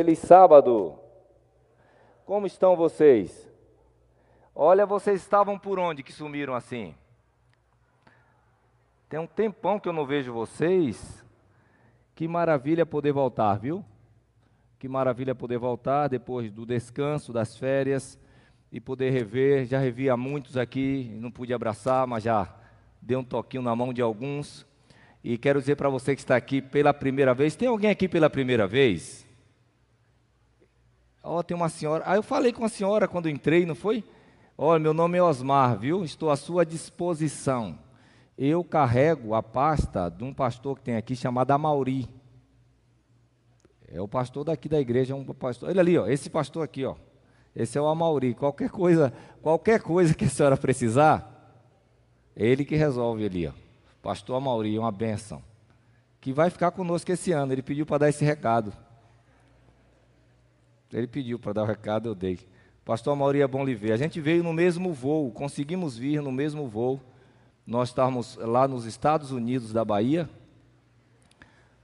[0.00, 0.98] Feliz sábado.
[2.24, 3.52] Como estão vocês?
[4.54, 6.94] Olha, vocês estavam por onde que sumiram assim?
[9.10, 11.22] Tem um tempão que eu não vejo vocês.
[12.14, 13.84] Que maravilha poder voltar, viu?
[14.78, 18.18] Que maravilha poder voltar depois do descanso, das férias
[18.72, 19.66] e poder rever.
[19.66, 22.48] Já revi a muitos aqui, não pude abraçar, mas já
[23.02, 24.66] dei um toquinho na mão de alguns.
[25.22, 28.30] E quero dizer para você que está aqui pela primeira vez: tem alguém aqui pela
[28.30, 29.28] primeira vez?
[31.22, 32.04] Ó, oh, tem uma senhora.
[32.06, 34.02] Ah, eu falei com a senhora quando entrei, não foi?
[34.56, 36.04] Olha, meu nome é Osmar, viu?
[36.04, 37.78] Estou à sua disposição.
[38.36, 42.08] Eu carrego a pasta de um pastor que tem aqui chamado Amauri.
[43.88, 45.68] É o pastor daqui da igreja, é um pastor.
[45.68, 46.94] Ele ali, ó, esse pastor aqui, ó.
[47.54, 48.34] Esse é o Amauri.
[48.34, 51.58] Qualquer coisa, qualquer coisa que a senhora precisar,
[52.36, 53.52] é ele que resolve ali, ó.
[54.00, 55.42] Pastor Amauri, uma benção.
[56.20, 57.52] Que vai ficar conosco esse ano.
[57.52, 58.72] Ele pediu para dar esse recado.
[60.92, 62.38] Ele pediu para dar o recado, eu dei.
[62.84, 63.92] Pastor Amauri é bom lhe ver.
[63.92, 67.00] A gente veio no mesmo voo, conseguimos vir no mesmo voo.
[67.66, 70.28] Nós estávamos lá nos Estados Unidos da Bahia,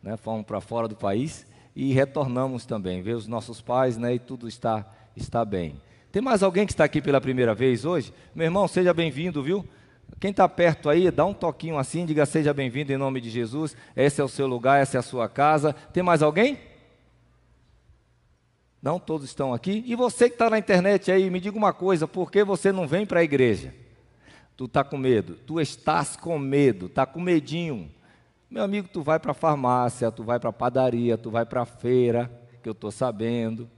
[0.02, 4.18] né, fomos para fora do país e retornamos também, ver os nossos pais, né, e
[4.18, 5.80] tudo está, está bem.
[6.10, 8.12] Tem mais alguém que está aqui pela primeira vez hoje?
[8.34, 9.64] Meu irmão, seja bem-vindo, viu?
[10.18, 13.76] Quem está perto aí, dá um toquinho assim, diga seja bem-vindo em nome de Jesus.
[13.94, 15.74] Esse é o seu lugar, essa é a sua casa.
[15.92, 16.58] Tem mais alguém?
[18.82, 19.82] Não todos estão aqui.
[19.86, 22.86] E você que está na internet aí, me diga uma coisa: por que você não
[22.86, 23.74] vem para a igreja?
[24.56, 27.90] Tu está com medo, tu estás com medo, está com medinho.
[28.48, 31.62] Meu amigo, tu vai para a farmácia, tu vai para a padaria, tu vai para
[31.62, 32.30] a feira,
[32.62, 33.68] que eu estou sabendo.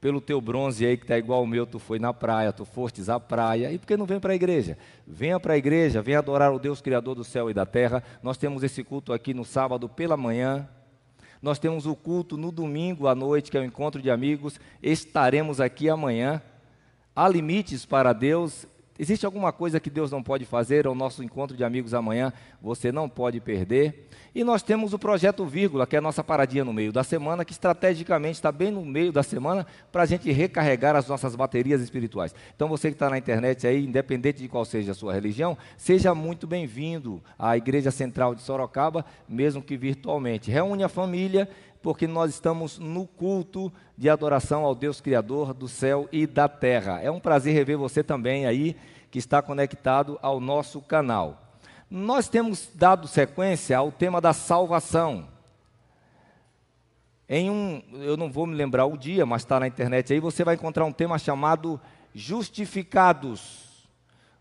[0.00, 3.08] Pelo teu bronze aí que está igual o meu, tu foi na praia, tu fostes
[3.08, 3.72] à praia.
[3.72, 4.76] E por que não vem para a igreja?
[5.06, 8.02] Venha para a igreja, venha adorar o Deus Criador do céu e da terra.
[8.20, 10.68] Nós temos esse culto aqui no sábado pela manhã.
[11.42, 14.60] Nós temos o culto no domingo à noite, que é o encontro de amigos.
[14.80, 16.40] Estaremos aqui amanhã.
[17.16, 18.64] Há limites para Deus
[18.98, 20.84] Existe alguma coisa que Deus não pode fazer?
[20.84, 24.08] É o nosso encontro de amigos amanhã, você não pode perder.
[24.34, 27.44] E nós temos o projeto Vírgula, que é a nossa paradinha no meio da semana,
[27.44, 31.80] que estrategicamente está bem no meio da semana para a gente recarregar as nossas baterias
[31.80, 32.34] espirituais.
[32.54, 36.14] Então você que está na internet aí, independente de qual seja a sua religião, seja
[36.14, 40.50] muito bem-vindo à Igreja Central de Sorocaba, mesmo que virtualmente.
[40.50, 41.48] Reúne a família,
[41.82, 47.00] porque nós estamos no culto de adoração ao Deus Criador do céu e da terra.
[47.00, 48.76] É um prazer rever você também aí,
[49.10, 51.58] que está conectado ao nosso canal.
[51.90, 55.28] Nós temos dado sequência ao tema da salvação.
[57.28, 60.44] Em um, eu não vou me lembrar o dia, mas está na internet aí, você
[60.44, 61.80] vai encontrar um tema chamado
[62.14, 63.61] Justificados.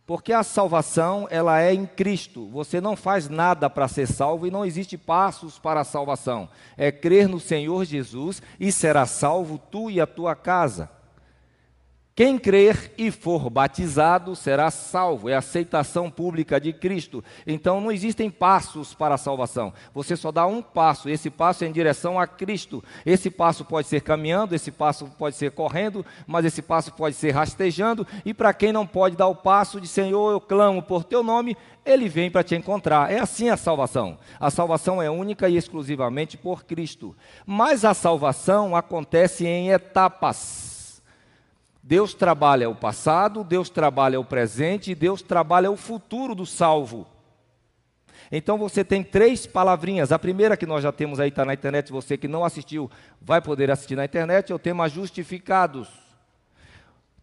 [0.06, 2.48] Porque a salvação, ela é em Cristo.
[2.50, 6.50] Você não faz nada para ser salvo e não existe passos para a salvação.
[6.76, 10.90] É crer no Senhor Jesus e será salvo tu e a tua casa.
[12.14, 17.24] Quem crer e for batizado será salvo, é a aceitação pública de Cristo.
[17.48, 19.74] Então não existem passos para a salvação.
[19.94, 22.84] Você só dá um passo, esse passo é em direção a Cristo.
[23.06, 27.32] Esse passo pode ser caminhando, esse passo pode ser correndo, mas esse passo pode ser
[27.32, 28.06] rastejando.
[28.26, 31.56] E para quem não pode dar o passo de Senhor, eu clamo por teu nome,
[31.86, 33.10] ele vem para te encontrar.
[33.10, 34.18] É assim a salvação.
[34.38, 37.16] A salvação é única e exclusivamente por Cristo.
[37.46, 40.71] Mas a salvação acontece em etapas.
[41.84, 47.08] Deus trabalha o passado, Deus trabalha o presente e Deus trabalha o futuro do salvo.
[48.32, 50.12] Então você tem três palavrinhas.
[50.12, 52.90] A primeira que nós já temos aí, está na internet, você que não assistiu
[53.22, 55.90] vai poder assistir na internet, é o tema justificados.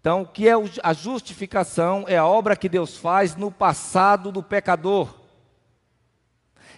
[0.01, 0.53] Então, o que é
[0.83, 2.05] a justificação?
[2.07, 5.18] É a obra que Deus faz no passado do pecador.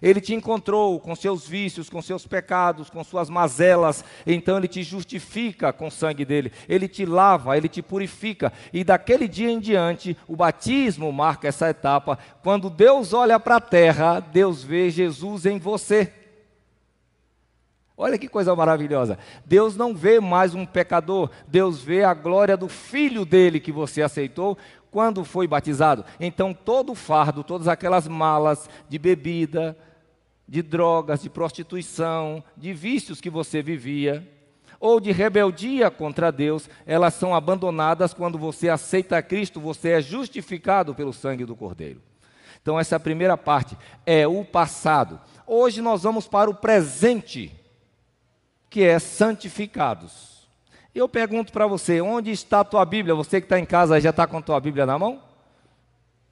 [0.02, 4.82] Ele te encontrou com seus vícios, com seus pecados, com suas mazelas, então ele te
[4.82, 9.60] justifica com o sangue dele, ele te lava, ele te purifica, e daquele dia em
[9.60, 12.18] diante, o batismo marca essa etapa.
[12.42, 16.12] Quando Deus olha para a terra, Deus vê Jesus em você.
[17.96, 19.18] Olha que coisa maravilhosa.
[19.44, 24.00] Deus não vê mais um pecador, Deus vê a glória do filho dele que você
[24.00, 24.56] aceitou
[24.90, 26.02] quando foi batizado.
[26.18, 29.76] Então, todo o fardo, todas aquelas malas de bebida,
[30.50, 34.28] de drogas, de prostituição, de vícios que você vivia,
[34.80, 40.92] ou de rebeldia contra Deus, elas são abandonadas quando você aceita Cristo, você é justificado
[40.92, 42.02] pelo sangue do Cordeiro.
[42.60, 45.20] Então, essa primeira parte é o passado.
[45.46, 47.54] Hoje nós vamos para o presente,
[48.68, 50.48] que é santificados.
[50.92, 53.14] Eu pergunto para você, onde está a tua Bíblia?
[53.14, 55.22] Você que está em casa já está com a tua Bíblia na mão?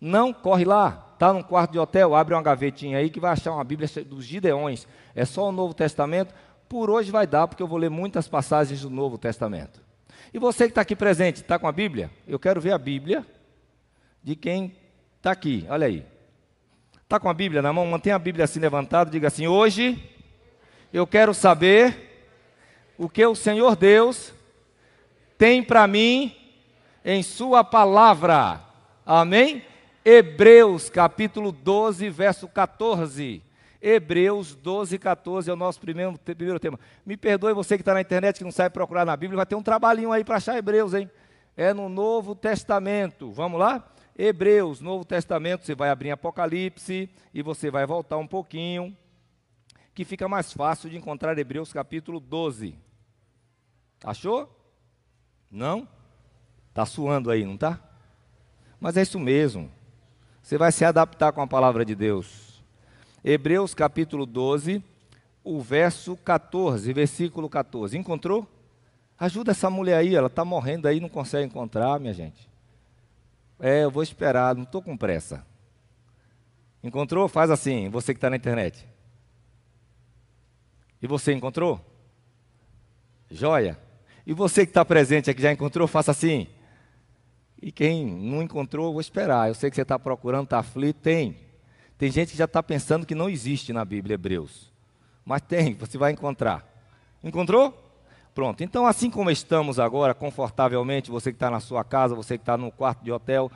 [0.00, 1.07] Não, corre lá.
[1.18, 4.24] Está num quarto de hotel, abre uma gavetinha aí que vai achar uma Bíblia dos
[4.24, 4.86] Gideões.
[5.16, 6.32] É só o Novo Testamento.
[6.68, 9.82] Por hoje vai dar, porque eu vou ler muitas passagens do Novo Testamento.
[10.32, 12.08] E você que está aqui presente, está com a Bíblia?
[12.24, 13.26] Eu quero ver a Bíblia
[14.22, 14.76] de quem
[15.16, 15.66] está aqui.
[15.68, 16.06] Olha aí.
[17.02, 17.84] Está com a Bíblia na mão?
[17.84, 19.10] Mantenha a Bíblia assim levantada.
[19.10, 20.00] Diga assim: Hoje
[20.92, 22.30] eu quero saber
[22.96, 24.32] o que o Senhor Deus
[25.36, 26.32] tem para mim
[27.04, 28.60] em Sua palavra.
[29.04, 29.64] Amém?
[30.04, 33.42] Hebreus capítulo 12, verso 14.
[33.80, 36.78] Hebreus 12, 14 é o nosso primeiro, primeiro tema.
[37.06, 39.54] Me perdoe você que está na internet que não sabe procurar na Bíblia, vai ter
[39.54, 41.10] um trabalhinho aí para achar Hebreus, hein?
[41.56, 43.30] É no Novo Testamento.
[43.30, 43.88] Vamos lá?
[44.16, 48.96] Hebreus, Novo Testamento, você vai abrir Apocalipse e você vai voltar um pouquinho,
[49.94, 52.74] que fica mais fácil de encontrar Hebreus capítulo 12.
[54.02, 54.48] Achou?
[55.48, 55.86] Não?
[56.68, 57.80] Está suando aí, não está?
[58.80, 59.77] Mas é isso mesmo.
[60.48, 62.64] Você vai se adaptar com a palavra de Deus.
[63.22, 64.82] Hebreus capítulo 12,
[65.44, 67.98] o verso 14, versículo 14.
[67.98, 68.48] Encontrou?
[69.18, 72.48] Ajuda essa mulher aí, ela está morrendo aí, não consegue encontrar, minha gente.
[73.60, 75.44] É, eu vou esperar, não estou com pressa.
[76.82, 77.28] Encontrou?
[77.28, 78.88] Faz assim, você que está na internet.
[81.02, 81.78] E você encontrou?
[83.30, 83.78] Joia.
[84.26, 85.86] E você que está presente aqui já encontrou?
[85.86, 86.48] Faça assim.
[87.60, 89.48] E quem não encontrou, vou esperar.
[89.48, 91.36] Eu sei que você está procurando, está aflito, tem.
[91.96, 94.72] Tem gente que já está pensando que não existe na Bíblia Hebreus.
[95.24, 96.64] Mas tem, você vai encontrar.
[97.22, 97.76] Encontrou?
[98.34, 98.62] Pronto.
[98.62, 102.56] Então, assim como estamos agora, confortavelmente, você que está na sua casa, você que está
[102.56, 103.50] no quarto de hotel,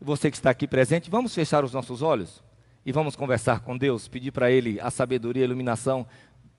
[0.00, 2.42] você que está aqui presente, vamos fechar os nossos olhos
[2.86, 6.06] e vamos conversar com Deus, pedir para Ele a sabedoria e a iluminação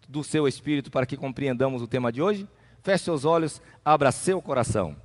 [0.10, 2.48] do seu espírito para que compreendamos o tema de hoje?
[2.84, 4.96] Feche seus olhos, abra seu coração.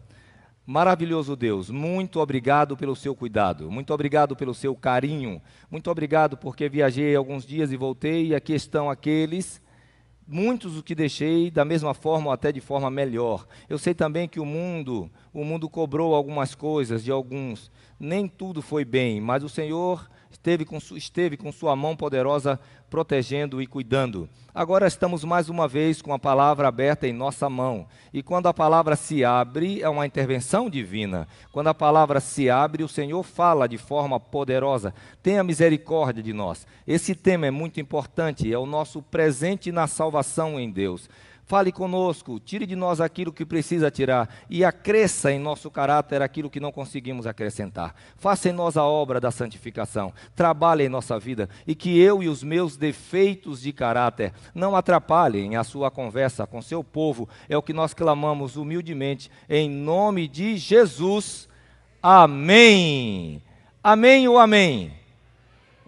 [0.67, 5.41] Maravilhoso Deus, muito obrigado pelo seu cuidado, muito obrigado pelo seu carinho,
[5.71, 9.61] muito obrigado porque viajei alguns dias e voltei e aqui estão aqueles,
[10.29, 13.47] muitos o que deixei da mesma forma ou até de forma melhor.
[13.69, 18.63] Eu sei também que o mundo, o mundo cobrou algumas coisas de alguns, nem tudo
[18.63, 22.61] foi bem, mas o Senhor esteve com, esteve com sua mão poderosa
[22.91, 24.29] protegendo e cuidando.
[24.53, 27.87] Agora estamos mais uma vez com a palavra aberta em nossa mão.
[28.13, 31.29] E quando a palavra se abre, é uma intervenção divina.
[31.53, 34.93] Quando a palavra se abre, o Senhor fala de forma poderosa.
[35.23, 36.67] Tenha misericórdia de nós.
[36.85, 41.09] Esse tema é muito importante, é o nosso presente na salvação em Deus.
[41.51, 46.49] Fale conosco, tire de nós aquilo que precisa tirar e acresça em nosso caráter aquilo
[46.49, 47.93] que não conseguimos acrescentar.
[48.17, 52.29] Faça em nós a obra da santificação, trabalhe em nossa vida e que eu e
[52.29, 57.29] os meus defeitos de caráter não atrapalhem a sua conversa com seu povo.
[57.49, 61.49] É o que nós clamamos humildemente em nome de Jesus.
[62.01, 63.43] Amém.
[63.83, 65.00] Amém ou amém?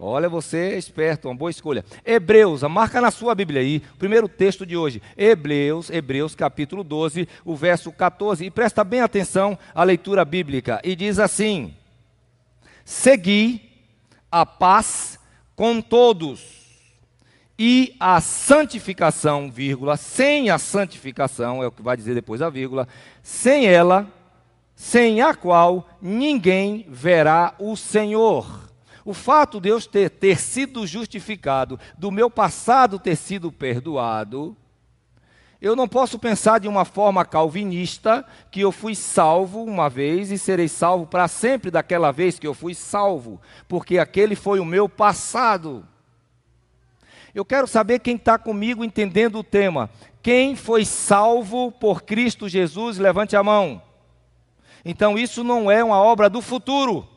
[0.05, 1.85] Olha, você é esperto, uma boa escolha.
[2.05, 5.01] Hebreus, marca na sua Bíblia aí, primeiro texto de hoje.
[5.17, 8.43] Hebreus, Hebreus capítulo 12, o verso 14.
[8.43, 10.81] E presta bem atenção à leitura bíblica.
[10.83, 11.73] E diz assim:
[12.83, 13.61] Segui
[14.29, 15.17] a paz
[15.55, 16.63] com todos
[17.57, 22.89] e a santificação, vírgula, sem a santificação, é o que vai dizer depois a vírgula,
[23.21, 24.05] sem ela,
[24.75, 28.72] sem a qual ninguém verá o Senhor.
[29.05, 34.55] O fato de eu ter, ter sido justificado, do meu passado ter sido perdoado,
[35.63, 40.37] eu não posso pensar de uma forma calvinista que eu fui salvo uma vez e
[40.37, 44.89] serei salvo para sempre daquela vez que eu fui salvo, porque aquele foi o meu
[44.89, 45.87] passado.
[47.33, 49.89] Eu quero saber quem está comigo entendendo o tema.
[50.21, 52.97] Quem foi salvo por Cristo Jesus?
[52.97, 53.81] Levante a mão.
[54.85, 57.07] Então, isso não é uma obra do futuro.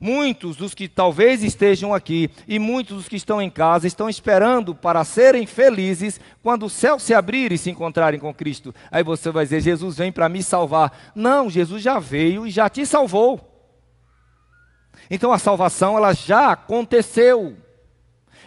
[0.00, 4.74] Muitos dos que talvez estejam aqui e muitos dos que estão em casa estão esperando
[4.74, 8.74] para serem felizes quando o céu se abrir e se encontrarem com Cristo.
[8.90, 11.12] Aí você vai dizer: Jesus vem para me salvar.
[11.14, 13.40] Não, Jesus já veio e já te salvou.
[15.10, 17.56] Então a salvação ela já aconteceu.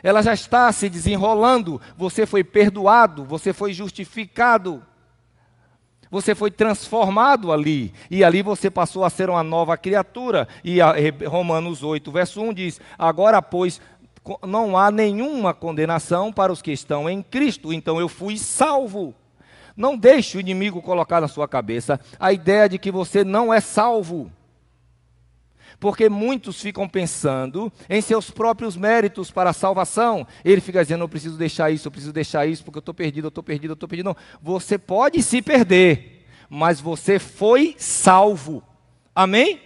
[0.03, 1.81] Ela já está se desenrolando.
[1.97, 4.83] Você foi perdoado, você foi justificado.
[6.11, 10.47] Você foi transformado ali, e ali você passou a ser uma nova criatura.
[10.63, 10.79] E
[11.27, 13.79] Romanos 8, verso 1 diz: Agora, pois,
[14.45, 19.13] não há nenhuma condenação para os que estão em Cristo, então eu fui salvo.
[19.77, 23.61] Não deixe o inimigo colocar na sua cabeça a ideia de que você não é
[23.61, 24.31] salvo.
[25.79, 30.27] Porque muitos ficam pensando em seus próprios méritos para a salvação.
[30.43, 33.25] Ele fica dizendo: eu preciso deixar isso, eu preciso deixar isso, porque eu estou perdido,
[33.25, 34.07] eu estou perdido, eu estou perdido.
[34.07, 34.15] Não.
[34.41, 38.61] Você pode se perder, mas você foi salvo.
[39.15, 39.61] Amém?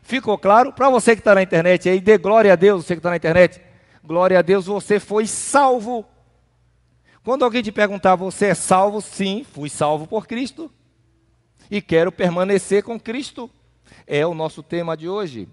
[0.00, 0.72] Ficou claro?
[0.72, 3.16] Para você que está na internet aí, dê glória a Deus, você que está na
[3.16, 3.60] internet.
[4.02, 6.06] Glória a Deus, você foi salvo.
[7.22, 9.02] Quando alguém te perguntar, você é salvo?
[9.02, 10.72] Sim, fui salvo por Cristo.
[11.70, 13.50] E quero permanecer com Cristo.
[14.12, 15.48] É o nosso tema de hoje.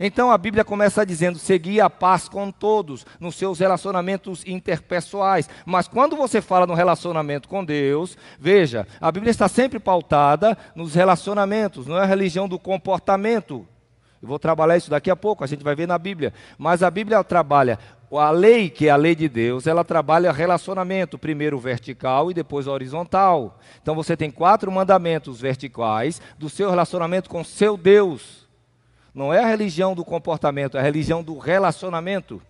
[0.00, 5.50] Então a Bíblia começa dizendo: seguir a paz com todos nos seus relacionamentos interpessoais.
[5.66, 10.94] Mas quando você fala no relacionamento com Deus, veja, a Bíblia está sempre pautada nos
[10.94, 13.66] relacionamentos, não é a religião do comportamento.
[14.22, 16.32] Eu vou trabalhar isso daqui a pouco, a gente vai ver na Bíblia.
[16.56, 17.78] Mas a Bíblia trabalha
[18.12, 22.66] a lei, que é a lei de Deus, ela trabalha relacionamento, primeiro vertical e depois
[22.66, 23.58] horizontal.
[23.82, 28.48] Então você tem quatro mandamentos verticais do seu relacionamento com seu Deus.
[29.14, 32.40] Não é a religião do comportamento, é a religião do relacionamento.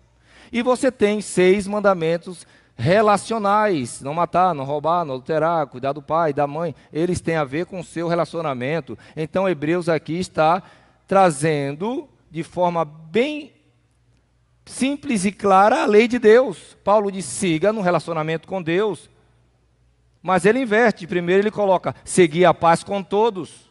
[0.51, 2.45] E você tem seis mandamentos
[2.77, 6.73] relacionais: não matar, não roubar, não adulterar, cuidar do pai, da mãe.
[6.93, 8.97] Eles têm a ver com o seu relacionamento.
[9.15, 10.63] Então, Hebreus aqui está
[11.05, 13.51] trazendo de forma bem
[14.69, 16.77] simples e clara a lei de Deus.
[16.83, 19.09] Paulo diz: siga no relacionamento com Deus.
[20.21, 21.07] Mas ele inverte.
[21.07, 23.69] Primeiro ele coloca: seguir a paz com todos.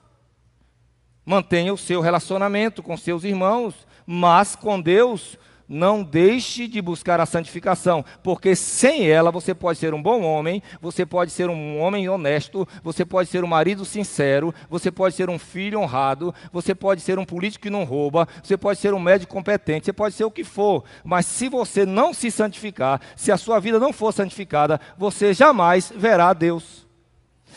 [1.25, 5.38] Mantenha o seu relacionamento com seus irmãos, mas com Deus
[5.69, 10.63] não deixe de buscar a santificação, porque sem ela você pode ser um bom homem,
[10.81, 15.29] você pode ser um homem honesto, você pode ser um marido sincero, você pode ser
[15.29, 19.01] um filho honrado, você pode ser um político que não rouba, você pode ser um
[19.01, 23.31] médico competente, você pode ser o que for, mas se você não se santificar, se
[23.31, 26.89] a sua vida não for santificada, você jamais verá Deus.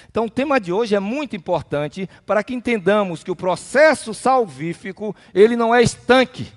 [0.09, 5.15] Então, o tema de hoje é muito importante para que entendamos que o processo salvífico,
[5.33, 6.51] ele não é estanque.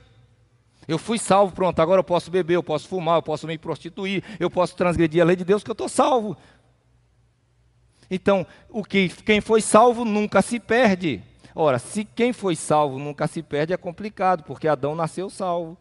[0.86, 4.22] Eu fui salvo, pronto, agora eu posso beber, eu posso fumar, eu posso me prostituir,
[4.38, 6.36] eu posso transgredir a lei de Deus, que eu estou salvo.
[8.10, 11.22] Então, o que, quem foi salvo nunca se perde.
[11.54, 15.78] Ora, se quem foi salvo nunca se perde, é complicado, porque Adão nasceu salvo.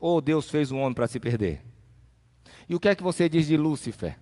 [0.00, 1.62] Ou Deus fez um homem para se perder?
[2.68, 4.18] E o que é que você diz de Lúcifer?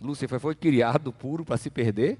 [0.00, 2.18] Lúcifer foi criado puro para se perder?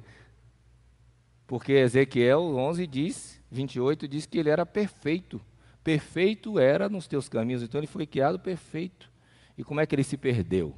[1.46, 5.40] Porque Ezequiel 11 diz, 28 diz que ele era perfeito.
[5.82, 7.62] Perfeito era nos teus caminhos.
[7.62, 9.10] Então ele foi criado perfeito.
[9.56, 10.74] E como é que ele se perdeu?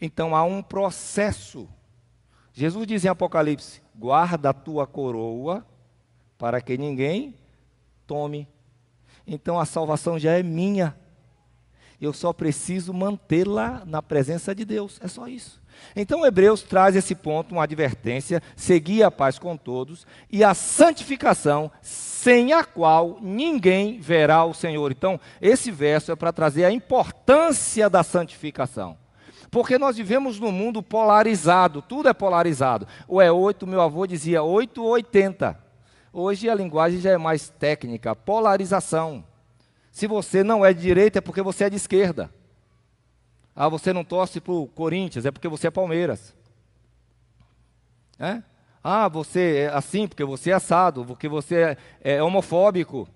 [0.00, 1.68] Então há um processo.
[2.52, 5.66] Jesus diz em Apocalipse: guarda a tua coroa
[6.38, 7.34] para que ninguém
[8.06, 8.48] tome.
[9.26, 10.96] Então a salvação já é minha.
[12.00, 15.00] Eu só preciso mantê-la na presença de Deus.
[15.02, 15.60] É só isso.
[15.94, 21.70] Então, Hebreus traz esse ponto, uma advertência: seguir a paz com todos e a santificação,
[21.80, 24.92] sem a qual ninguém verá o Senhor.
[24.92, 28.96] Então, esse verso é para trazer a importância da santificação.
[29.50, 32.86] Porque nós vivemos num mundo polarizado, tudo é polarizado.
[33.06, 35.58] Ou é 8, meu avô dizia 8 ou 80.
[36.12, 39.24] Hoje a linguagem já é mais técnica, polarização.
[39.90, 42.30] Se você não é de direita, é porque você é de esquerda.
[43.56, 46.34] Ah, você não torce para o Corinthians, é porque você é Palmeiras.
[48.18, 48.42] É?
[48.84, 51.76] Ah, você é assim porque você é assado, porque você é,
[52.18, 53.08] é homofóbico.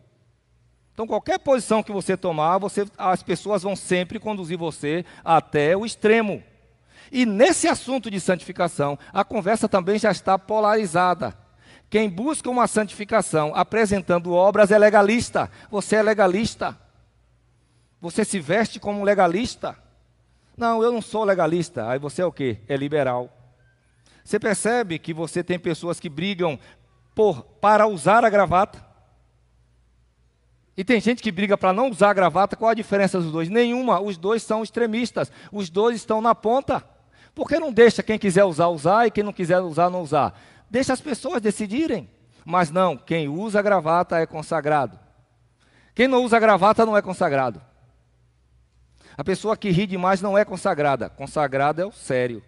[0.94, 5.85] Então, qualquer posição que você tomar, você, as pessoas vão sempre conduzir você até o
[5.85, 6.42] extremo.
[7.12, 11.37] E nesse assunto de santificação, a conversa também já está polarizada.
[11.88, 15.50] Quem busca uma santificação apresentando obras é legalista.
[15.70, 16.78] Você é legalista.
[18.00, 19.76] Você se veste como legalista.
[20.61, 21.88] Não, eu não sou legalista.
[21.88, 22.59] Aí você é o quê?
[22.69, 23.35] É liberal.
[24.23, 26.59] Você percebe que você tem pessoas que brigam
[27.14, 28.85] por, para usar a gravata?
[30.76, 32.57] E tem gente que briga para não usar a gravata.
[32.57, 33.49] Qual a diferença dos dois?
[33.49, 34.02] Nenhuma.
[34.02, 35.33] Os dois são extremistas.
[35.50, 36.85] Os dois estão na ponta.
[37.35, 40.38] Por que não deixa quem quiser usar, usar e quem não quiser usar, não usar?
[40.69, 42.07] Deixa as pessoas decidirem.
[42.45, 45.00] Mas não, quem usa gravata é consagrado.
[45.95, 47.62] Quem não usa gravata não é consagrado.
[49.21, 51.11] A pessoa que ri demais não é consagrada.
[51.11, 52.43] Consagrado é o sério.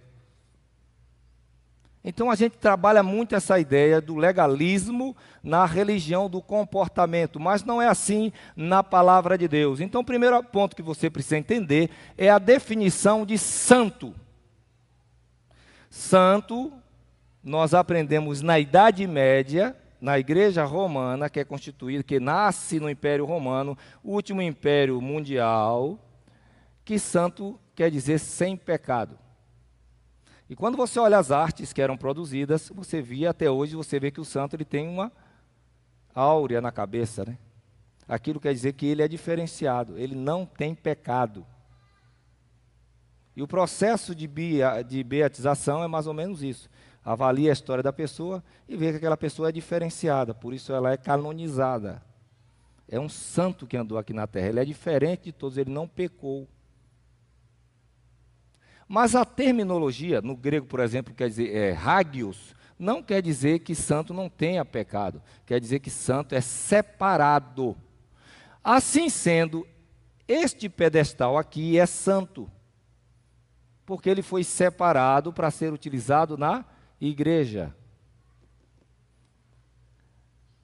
[2.02, 7.82] Então a gente trabalha muito essa ideia do legalismo na religião do comportamento, mas não
[7.82, 9.80] é assim na palavra de Deus.
[9.80, 14.14] Então o primeiro ponto que você precisa entender é a definição de santo.
[15.90, 16.72] Santo
[17.44, 23.26] nós aprendemos na Idade Média, na Igreja Romana, que é constituída, que nasce no Império
[23.26, 25.98] Romano, o último império mundial,
[26.84, 29.18] que santo quer dizer sem pecado.
[30.48, 34.10] E quando você olha as artes que eram produzidas, você via até hoje, você vê
[34.10, 35.10] que o santo ele tem uma
[36.14, 37.38] áurea na cabeça, né?
[38.06, 41.46] Aquilo quer dizer que ele é diferenciado, ele não tem pecado.
[43.34, 44.28] E o processo de,
[44.86, 46.68] de beatização é mais ou menos isso
[47.04, 50.92] avalia a história da pessoa e vê que aquela pessoa é diferenciada, por isso ela
[50.92, 52.02] é canonizada.
[52.88, 54.48] É um santo que andou aqui na terra.
[54.48, 56.46] Ele é diferente de todos, ele não pecou.
[58.88, 63.74] Mas a terminologia, no grego, por exemplo, quer dizer é, hagios, não quer dizer que
[63.74, 65.22] santo não tenha pecado.
[65.46, 67.76] Quer dizer que santo é separado.
[68.62, 69.66] Assim sendo,
[70.26, 72.50] este pedestal aqui é santo,
[73.86, 76.64] porque ele foi separado para ser utilizado na
[77.00, 77.74] igreja.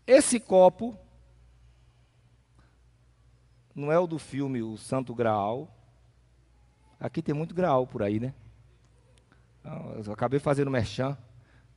[0.07, 0.97] Esse copo
[3.75, 5.78] não é o do filme O Santo Graal.
[7.01, 8.35] Aqui tem muito graal por aí, né?
[10.05, 11.17] Eu acabei fazendo merchan,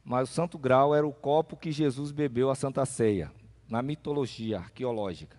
[0.03, 3.31] mas o Santo Graal era o copo que Jesus bebeu a Santa Ceia,
[3.67, 5.37] na mitologia arqueológica.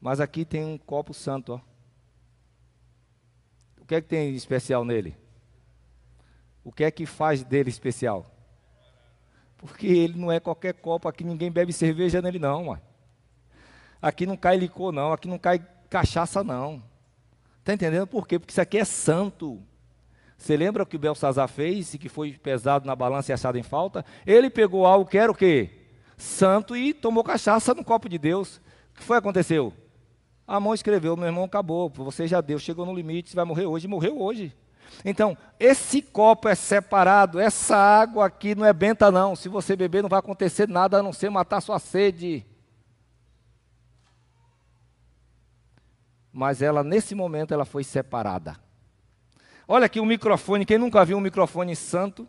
[0.00, 1.60] Mas aqui tem um copo santo, ó.
[3.80, 5.16] O que é que tem de especial nele?
[6.64, 8.26] O que é que faz dele especial?
[9.56, 12.82] Porque ele não é qualquer copo, aqui ninguém bebe cerveja nele não, mano.
[14.02, 16.82] Aqui não cai licor não, aqui não cai cachaça não.
[17.66, 18.38] Está entendendo por quê?
[18.38, 19.60] Porque isso aqui é santo.
[20.38, 23.58] Você lembra o que o Belsazar fez e que foi pesado na balança e achado
[23.58, 24.04] em falta?
[24.24, 25.70] Ele pegou algo que era o quê?
[26.16, 28.58] Santo e tomou cachaça no copo de Deus.
[28.58, 29.72] O que foi que aconteceu?
[30.46, 31.90] A mão escreveu, meu irmão, acabou.
[31.90, 34.56] Você já deu, chegou no limite, vai morrer hoje, morreu hoje.
[35.04, 39.34] Então, esse copo é separado, essa água aqui não é benta, não.
[39.34, 42.46] Se você beber, não vai acontecer nada a não ser matar sua sede.
[46.36, 48.60] Mas ela, nesse momento, ela foi separada.
[49.66, 52.28] Olha aqui o microfone, quem nunca viu um microfone santo?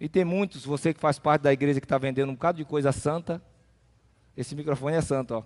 [0.00, 2.64] E tem muitos, você que faz parte da igreja que está vendendo um bocado de
[2.64, 3.40] coisa santa.
[4.36, 5.44] Esse microfone é santo, ó.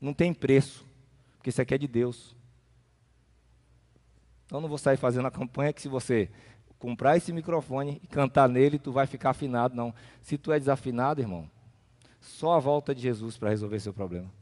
[0.00, 0.86] Não tem preço,
[1.36, 2.34] porque isso aqui é de Deus.
[4.46, 6.30] Então não vou sair fazendo a campanha que se você
[6.78, 9.94] comprar esse microfone e cantar nele, tu vai ficar afinado, não.
[10.22, 11.46] Se tu é desafinado, irmão,
[12.22, 14.32] só a volta de Jesus para resolver seu problema.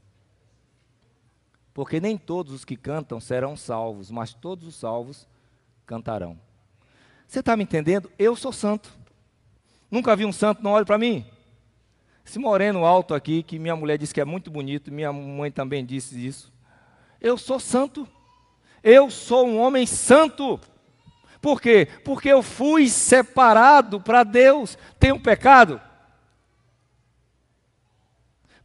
[1.75, 5.27] Porque nem todos os que cantam serão salvos, mas todos os salvos
[5.87, 6.39] cantarão.
[7.27, 8.11] Você está me entendendo?
[8.19, 8.93] Eu sou santo.
[9.91, 11.25] Nunca vi um santo, não olhe para mim.
[12.25, 15.85] Esse moreno alto aqui, que minha mulher disse que é muito bonito, minha mãe também
[15.85, 16.53] disse isso.
[17.21, 18.07] Eu sou santo.
[18.83, 20.59] Eu sou um homem santo.
[21.41, 21.89] Por quê?
[22.05, 24.79] Porque eu fui separado para Deus.
[25.13, 25.81] Um pecado?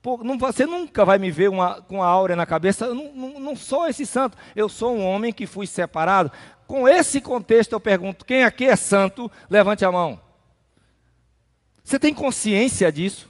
[0.02, 2.86] Pô, não, você nunca vai me ver uma, com a áurea na cabeça.
[2.86, 4.38] Eu não, não, não sou esse santo.
[4.56, 6.32] Eu sou um homem que fui separado.
[6.66, 9.32] Com esse contexto, eu pergunto: quem aqui é santo?
[9.50, 10.20] Levante a mão.
[11.84, 13.30] Você tem consciência disso?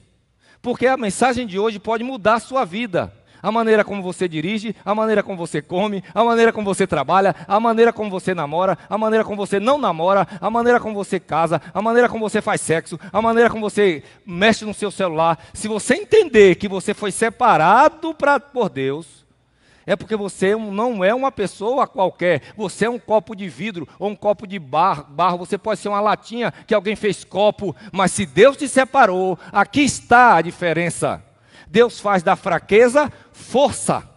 [0.62, 3.13] Porque a mensagem de hoje pode mudar a sua vida.
[3.41, 7.36] A maneira como você dirige, a maneira como você come, a maneira como você trabalha,
[7.47, 11.19] a maneira como você namora, a maneira como você não namora, a maneira como você
[11.19, 15.38] casa, a maneira como você faz sexo, a maneira como você mexe no seu celular.
[15.54, 19.17] Se você entender que você foi separado pra, por Deus,
[19.88, 22.41] é porque você não é uma pessoa qualquer.
[22.58, 25.06] Você é um copo de vidro ou um copo de barro.
[25.06, 25.38] barro.
[25.38, 27.73] Você pode ser uma latinha que alguém fez copo.
[27.93, 31.23] Mas se Deus te separou, aqui está a diferença.
[31.69, 34.10] Deus faz da fraqueza força.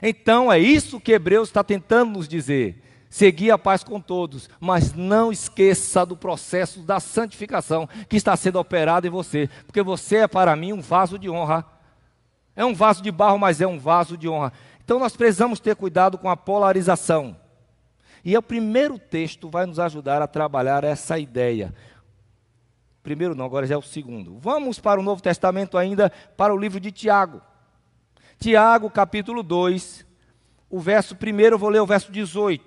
[0.00, 2.82] Então é isso que Hebreus está tentando nos dizer.
[3.10, 8.58] Seguir a paz com todos, mas não esqueça do processo da santificação que está sendo
[8.58, 11.66] operado em você, porque você é para mim um vaso de honra.
[12.56, 14.52] É um vaso de barro, mas é um vaso de honra.
[14.82, 17.36] Então nós precisamos ter cuidado com a polarização.
[18.24, 21.74] E o primeiro texto vai nos ajudar a trabalhar essa ideia.
[23.02, 24.38] Primeiro não, agora já é o segundo.
[24.38, 27.42] Vamos para o Novo Testamento ainda, para o livro de Tiago.
[28.42, 30.04] Tiago, capítulo 2,
[30.68, 32.64] o verso primeiro, eu vou ler o verso 18.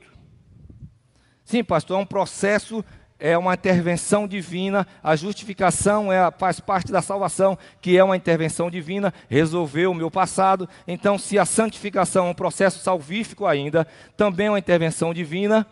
[1.44, 2.84] Sim, pastor, é um processo
[3.20, 8.72] é uma intervenção divina, a justificação é, faz parte da salvação, que é uma intervenção
[8.72, 10.68] divina, resolveu o meu passado.
[10.88, 13.86] Então, se a santificação é um processo salvífico ainda,
[14.16, 15.68] também é uma intervenção divina,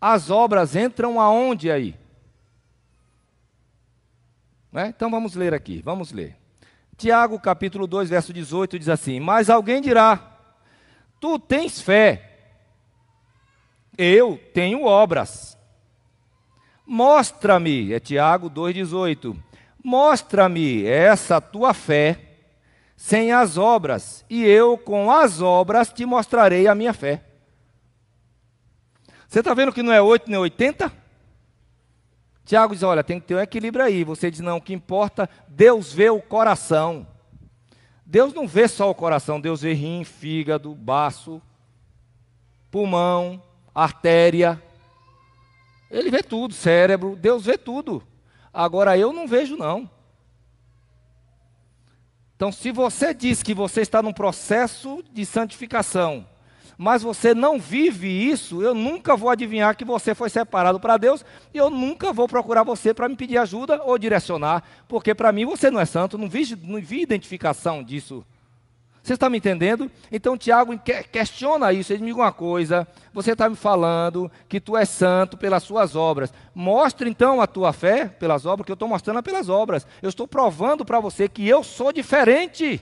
[0.00, 1.94] as obras entram aonde aí?
[4.72, 4.88] Né?
[4.88, 6.47] Então vamos ler aqui, vamos ler.
[6.98, 10.36] Tiago capítulo 2, verso 18 diz assim: Mas alguém dirá:
[11.20, 12.40] Tu tens fé,
[13.96, 15.56] eu tenho obras.
[16.84, 19.36] Mostra-me, é Tiago 2,18.
[19.82, 22.24] Mostra-me essa tua fé
[22.96, 27.22] sem as obras, e eu com as obras te mostrarei a minha fé.
[29.28, 30.90] Você está vendo que não é 8 nem 80?
[32.48, 34.02] Tiago diz: olha, tem que ter um equilíbrio aí.
[34.04, 37.06] Você diz: não, o que importa, Deus vê o coração.
[38.06, 41.42] Deus não vê só o coração, Deus vê rim, fígado, baço,
[42.70, 43.42] pulmão,
[43.74, 44.62] artéria.
[45.90, 48.02] Ele vê tudo, cérebro, Deus vê tudo.
[48.50, 49.88] Agora eu não vejo, não.
[52.34, 56.26] Então, se você diz que você está num processo de santificação,
[56.78, 61.24] mas você não vive isso, eu nunca vou adivinhar que você foi separado para Deus
[61.52, 65.44] e eu nunca vou procurar você para me pedir ajuda ou direcionar, porque para mim
[65.44, 68.24] você não é santo, não vi, não vi identificação disso.
[69.02, 69.90] Você está me entendendo?
[70.12, 70.78] Então Tiago
[71.10, 71.92] questiona isso.
[71.92, 75.96] Ele me diga uma coisa: você está me falando que tu és santo pelas suas
[75.96, 76.32] obras.
[76.54, 79.86] Mostre então a tua fé pelas obras, que eu estou mostrando pelas obras.
[80.02, 82.80] Eu estou provando para você que eu sou diferente.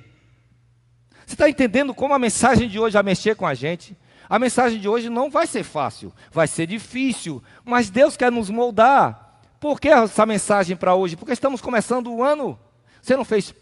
[1.26, 3.96] Você está entendendo como a mensagem de hoje vai mexer com a gente?
[4.28, 8.48] A mensagem de hoje não vai ser fácil, vai ser difícil, mas Deus quer nos
[8.48, 9.40] moldar.
[9.58, 11.16] Por que essa mensagem para hoje?
[11.16, 12.56] Porque estamos começando o ano.
[13.02, 13.52] Você não fez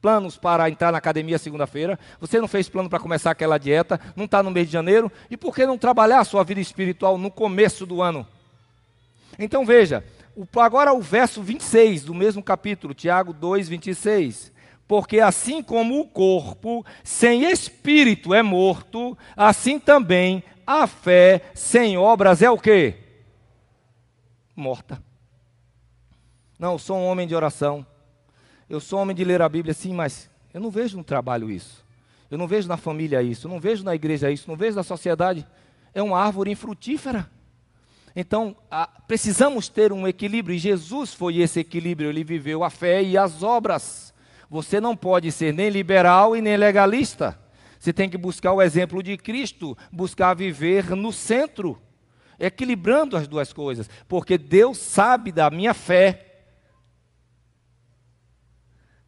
[0.00, 4.26] planos para entrar na academia segunda-feira, você não fez plano para começar aquela dieta, não
[4.26, 7.30] está no mês de janeiro, e por que não trabalhar a sua vida espiritual no
[7.30, 8.24] começo do ano?
[9.36, 10.04] Então veja,
[10.56, 14.52] agora o verso 26 do mesmo capítulo, Tiago 2, 26.
[14.88, 22.42] Porque assim como o corpo sem espírito é morto, assim também a fé sem obras
[22.42, 22.96] é o quê?
[24.56, 25.00] Morta.
[26.58, 27.86] Não, eu sou um homem de oração.
[28.68, 31.50] Eu sou um homem de ler a Bíblia, sim, mas eu não vejo no trabalho
[31.50, 31.86] isso.
[32.30, 33.46] Eu não vejo na família isso.
[33.46, 34.48] Eu não vejo na igreja isso.
[34.48, 35.46] Não vejo na sociedade.
[35.94, 37.30] É uma árvore infrutífera.
[38.14, 40.54] Então, a, precisamos ter um equilíbrio.
[40.54, 42.10] E Jesus foi esse equilíbrio.
[42.10, 44.07] Ele viveu a fé e as obras.
[44.50, 47.38] Você não pode ser nem liberal e nem legalista.
[47.78, 51.80] Você tem que buscar o exemplo de Cristo, buscar viver no centro,
[52.38, 56.24] equilibrando as duas coisas, porque Deus sabe da minha fé.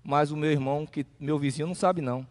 [0.02, 2.26] Mas o meu irmão, que meu vizinho não sabe não.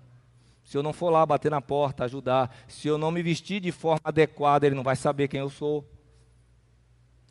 [0.63, 3.71] Se eu não for lá bater na porta, ajudar, se eu não me vestir de
[3.71, 5.83] forma adequada, ele não vai saber quem eu sou.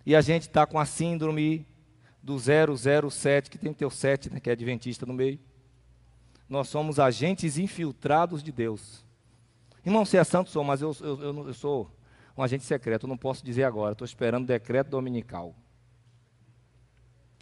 [0.04, 1.66] E a gente está com a síndrome
[2.20, 5.38] do 007, que tem que ter o 7, né, que é adventista no meio
[6.48, 9.04] nós somos agentes infiltrados de Deus.
[9.84, 11.90] Irmão, você é santo, sou, mas eu, eu, eu, eu sou
[12.36, 15.54] um agente secreto, eu não posso dizer agora, estou esperando o decreto dominical.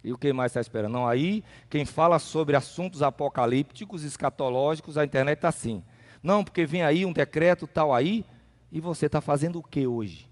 [0.03, 0.93] E o que mais está esperando?
[0.93, 5.83] Não, aí quem fala sobre assuntos apocalípticos, escatológicos, a internet está assim.
[6.21, 8.25] Não, porque vem aí um decreto tal aí,
[8.71, 10.29] e você está fazendo o que hoje?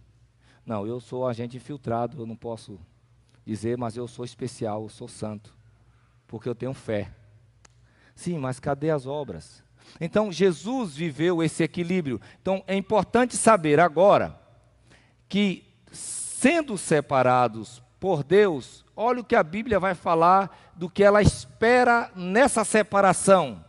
[0.65, 2.79] Não, eu sou agente infiltrado, eu não posso
[3.45, 5.55] dizer, mas eu sou especial, eu sou santo,
[6.27, 7.11] porque eu tenho fé.
[8.15, 9.63] Sim, mas cadê as obras?
[9.99, 12.19] Então, Jesus viveu esse equilíbrio.
[12.41, 14.39] Então, é importante saber agora
[15.27, 21.21] que, sendo separados por Deus, olha o que a Bíblia vai falar do que ela
[21.21, 23.64] espera nessa separação.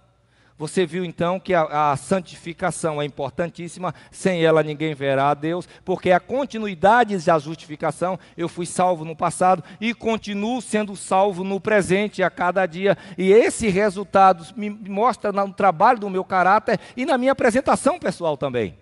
[0.58, 5.68] Você viu então que a, a, santificação é importantíssima, sem ela ninguém verá a Deus,
[5.84, 11.60] porque a continuidade da justificação, eu fui salvo no passado e continuo sendo salvo no
[11.60, 17.04] presente a cada dia, e esse resultado me mostra no trabalho do meu caráter e
[17.04, 18.78] na minha apresentação pessoal também.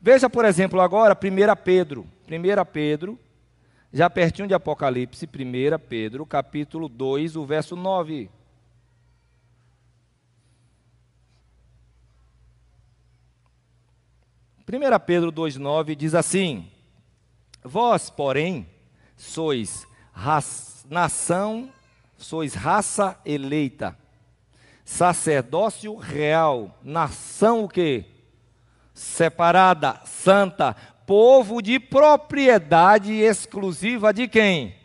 [0.00, 3.18] Veja, por exemplo, agora 1 Pedro, 1 Pedro,
[3.92, 8.30] já pertinho de Apocalipse, 1 Pedro, capítulo 2, o verso 9.
[14.72, 16.70] 1 Pedro 2,9 diz assim:
[17.64, 18.68] Vós, porém,
[19.16, 19.84] sois
[20.88, 21.68] nação,
[22.16, 23.98] sois raça eleita,
[24.84, 28.04] sacerdócio real, nação o quê?
[28.94, 34.76] Separada, santa, povo de propriedade exclusiva de quem?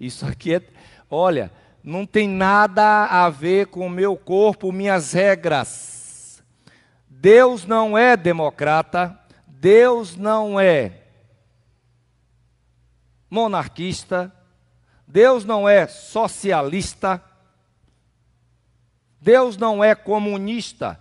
[0.00, 0.62] Isso aqui é,
[1.10, 5.94] olha, não tem nada a ver com o meu corpo, minhas regras
[7.24, 11.04] Deus não é democrata, Deus não é
[13.30, 14.30] monarquista,
[15.08, 17.24] Deus não é socialista,
[19.18, 21.00] Deus não é comunista.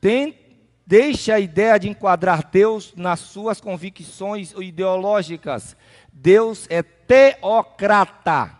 [0.00, 0.38] Tem,
[0.86, 5.76] deixe a ideia de enquadrar Deus nas suas convicções ideológicas.
[6.12, 8.56] Deus é teocrata.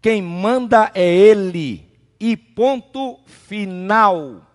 [0.00, 1.92] Quem manda é Ele.
[2.20, 4.53] E ponto final.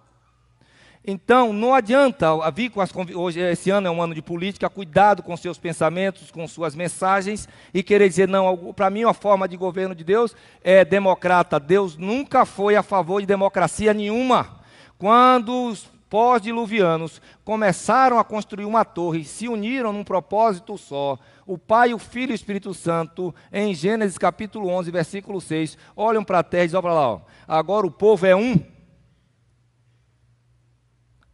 [1.12, 5.24] Então, não adianta vir com as hoje esse ano é um ano de política, cuidado
[5.24, 9.58] com seus pensamentos, com suas mensagens e querer dizer não, para mim a forma de
[9.58, 11.60] governo de Deus é democrata.
[11.60, 14.62] Deus nunca foi a favor de democracia nenhuma.
[15.00, 21.92] Quando os pós-diluvianos começaram a construir uma torre, se uniram num propósito só, o Pai,
[21.92, 26.44] o Filho e o Espírito Santo, em Gênesis capítulo 11, versículo 6, olham para a
[26.44, 28.64] terra e dizem, olha lá, ó, agora o povo é um,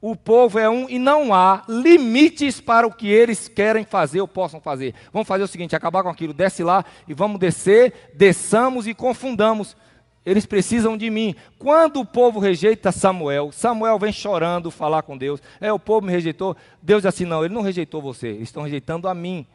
[0.08, 4.28] o povo é um e não há limites para o que eles querem fazer ou
[4.28, 4.94] possam fazer.
[5.12, 9.76] Vamos fazer o seguinte: acabar com aquilo, desce lá e vamos descer, desçamos e confundamos.
[10.24, 11.34] Eles precisam de mim.
[11.58, 15.42] Quando o povo rejeita Samuel, Samuel vem chorando falar com Deus.
[15.60, 16.56] É, o povo me rejeitou.
[16.84, 19.48] Deus diz assim: não, ele não rejeitou você, eles estão rejeitando a mim.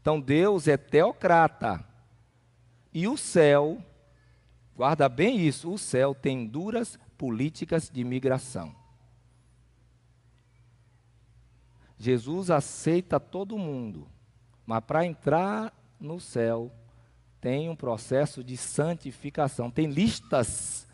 [0.00, 1.84] Então Deus é teocrata.
[2.90, 3.76] E o céu,
[4.74, 8.74] guarda bem isso, o céu tem duras políticas de migração.
[11.96, 14.08] Jesus aceita todo mundo,
[14.66, 16.72] mas para entrar no céu
[17.40, 19.70] tem um processo de santificação.
[19.70, 20.88] Tem listas.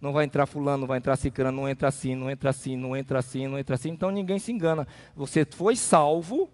[0.00, 2.96] Não vai entrar fulano, não vai entrar cicrano, não entra assim, não entra assim, não
[2.96, 3.90] entra assim, não entra assim.
[3.90, 4.86] Então ninguém se engana.
[5.16, 6.48] Você foi salvo,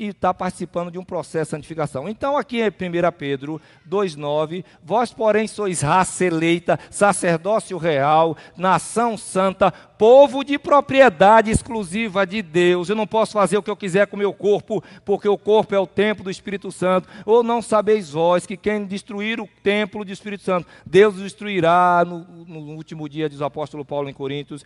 [0.00, 2.08] e está participando de um processo de santificação.
[2.08, 2.72] Então, aqui em 1
[3.18, 12.26] Pedro 2,9: Vós, porém, sois raça eleita, sacerdócio real, nação santa, povo de propriedade exclusiva
[12.26, 12.88] de Deus.
[12.88, 15.74] Eu não posso fazer o que eu quiser com o meu corpo, porque o corpo
[15.74, 17.06] é o templo do Espírito Santo.
[17.26, 22.06] Ou não sabeis vós que quem destruir o templo do Espírito Santo, Deus o destruirá
[22.06, 24.64] no, no último dia, diz o apóstolo Paulo em Coríntios,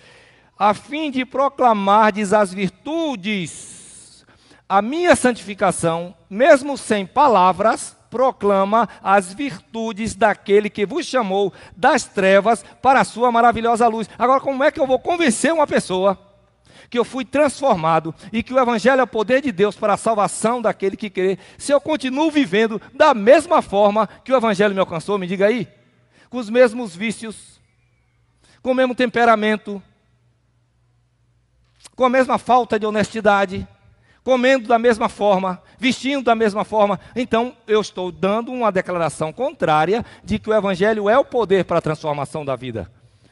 [0.57, 3.84] a fim de proclamardes as virtudes
[4.69, 12.65] a minha santificação, mesmo sem palavras, proclama as virtudes daquele que vos chamou das trevas
[12.81, 14.09] para a sua maravilhosa luz.
[14.19, 16.19] Agora, como é que eu vou convencer uma pessoa
[16.89, 19.97] que eu fui transformado e que o Evangelho é o poder de Deus para a
[19.97, 24.81] salvação daquele que crê, se eu continuo vivendo da mesma forma que o Evangelho me
[24.81, 25.19] alcançou?
[25.19, 25.69] Me diga aí.
[26.31, 27.61] Com os mesmos vícios,
[28.63, 29.83] com o mesmo temperamento,
[31.97, 33.67] com a mesma falta de honestidade
[34.25, 36.99] comendo da mesma forma, vestindo da mesma forma.
[37.15, 41.79] Então, eu estou dando uma declaração contrária de que o Evangelho é o poder para
[41.79, 42.91] a transformação da vida.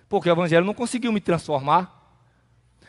[0.09, 2.01] Porque o Evangelho não conseguiu me transformar.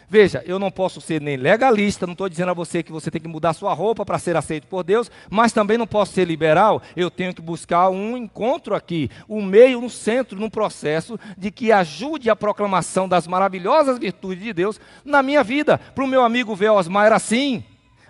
[0.10, 3.22] Veja, eu não posso ser nem legalista, não estou dizendo a você que você tem
[3.22, 6.82] que mudar sua roupa para ser aceito por Deus, mas também não posso ser liberal.
[6.96, 11.72] Eu tenho que buscar um encontro aqui, um meio, um centro, num processo de que
[11.72, 15.78] ajude a proclamação das maravilhosas virtudes de Deus na minha vida.
[15.78, 17.64] Para o meu amigo ver Osmar era assim.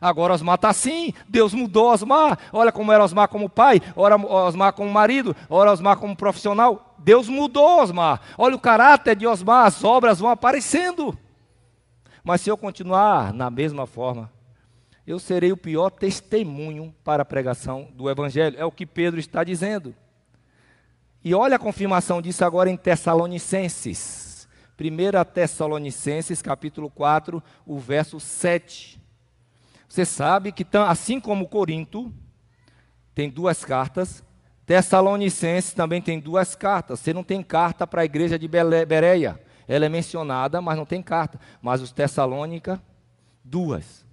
[0.03, 2.37] Agora Osmar está assim, Deus mudou Osmar.
[2.51, 6.93] Olha como era Osmar como pai, ora Osmar como marido, ora Osmar como profissional.
[6.99, 8.19] Deus mudou Osmar.
[8.37, 11.17] Olha o caráter de Osmar, as obras vão aparecendo.
[12.21, 14.29] Mas se eu continuar na mesma forma,
[15.07, 18.59] eu serei o pior testemunho para a pregação do Evangelho.
[18.59, 19.95] É o que Pedro está dizendo.
[21.23, 24.49] E olha a confirmação disso agora em Tessalonicenses.
[24.77, 29.01] 1 Tessalonicenses, capítulo 4, o verso 7.
[29.93, 32.11] Você sabe que, assim como Corinto
[33.13, 34.23] tem duas cartas,
[34.65, 36.99] Tessalonicenses também tem duas cartas.
[36.99, 39.39] Você não tem carta para a igreja de Bereia.
[39.67, 41.39] Ela é mencionada, mas não tem carta.
[41.61, 42.81] Mas os Tessalônica,
[43.43, 44.03] duas.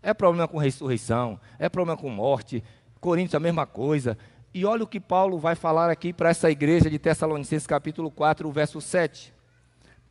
[0.00, 2.62] É problema com ressurreição, é problema com morte.
[3.00, 4.16] Coríntios a mesma coisa.
[4.54, 8.48] E olha o que Paulo vai falar aqui para essa igreja de Tessalonicenses, capítulo 4,
[8.52, 9.34] verso 7.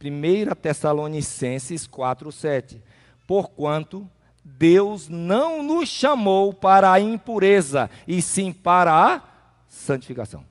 [0.04, 2.84] 1 Tessalonicenses 4, 7.
[3.26, 4.06] Porquanto
[4.48, 9.24] Deus não nos chamou para a impureza, e sim para a
[9.68, 10.46] santificação.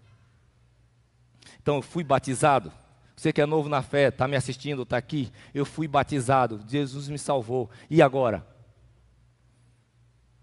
[1.62, 2.72] Então, eu fui batizado.
[3.14, 5.30] Você que é novo na fé, está me assistindo, está aqui.
[5.54, 7.70] Eu fui batizado, Jesus me salvou.
[7.88, 8.44] E agora?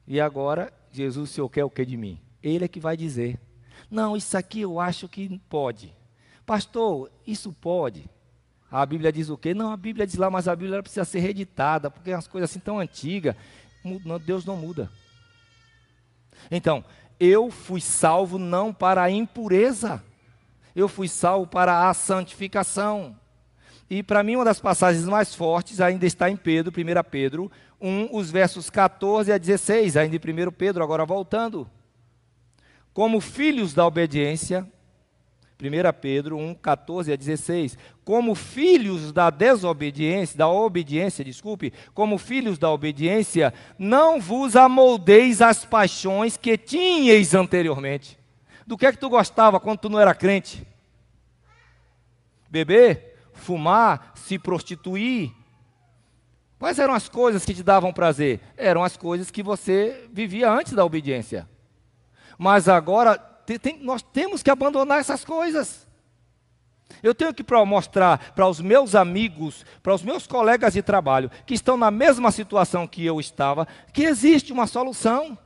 [0.07, 2.19] E agora, Jesus, o Senhor quer o que de mim?
[2.41, 3.37] Ele é que vai dizer.
[3.89, 5.93] Não, isso aqui eu acho que pode.
[6.45, 8.09] Pastor, isso pode.
[8.71, 9.53] A Bíblia diz o quê?
[9.53, 12.49] Não, a Bíblia diz lá, mas a Bíblia precisa ser reeditada, porque é umas coisas
[12.49, 13.35] assim tão antigas.
[14.25, 14.89] Deus não muda.
[16.49, 16.83] Então,
[17.19, 20.01] eu fui salvo não para a impureza,
[20.75, 23.15] eu fui salvo para a santificação.
[23.89, 28.15] E para mim, uma das passagens mais fortes ainda está em Pedro, 1 Pedro 1,
[28.15, 31.69] os versos 14 a 16, ainda em 1 Pedro, agora voltando.
[32.93, 34.65] Como filhos da obediência,
[35.61, 37.77] 1 Pedro 1, 14 a 16.
[38.03, 45.63] Como filhos da desobediência, da obediência, desculpe, como filhos da obediência, não vos amoldeis as
[45.63, 48.17] paixões que tinhais anteriormente.
[48.65, 50.65] Do que é que tu gostava quando tu não era crente?
[52.49, 55.31] Beber, fumar, se prostituir.
[56.57, 58.39] Quais eram as coisas que te davam prazer?
[58.57, 61.47] Eram as coisas que você vivia antes da obediência.
[62.37, 65.87] Mas agora tem, nós temos que abandonar essas coisas.
[67.01, 71.53] Eu tenho que mostrar para os meus amigos, para os meus colegas de trabalho, que
[71.53, 75.37] estão na mesma situação que eu estava, que existe uma solução.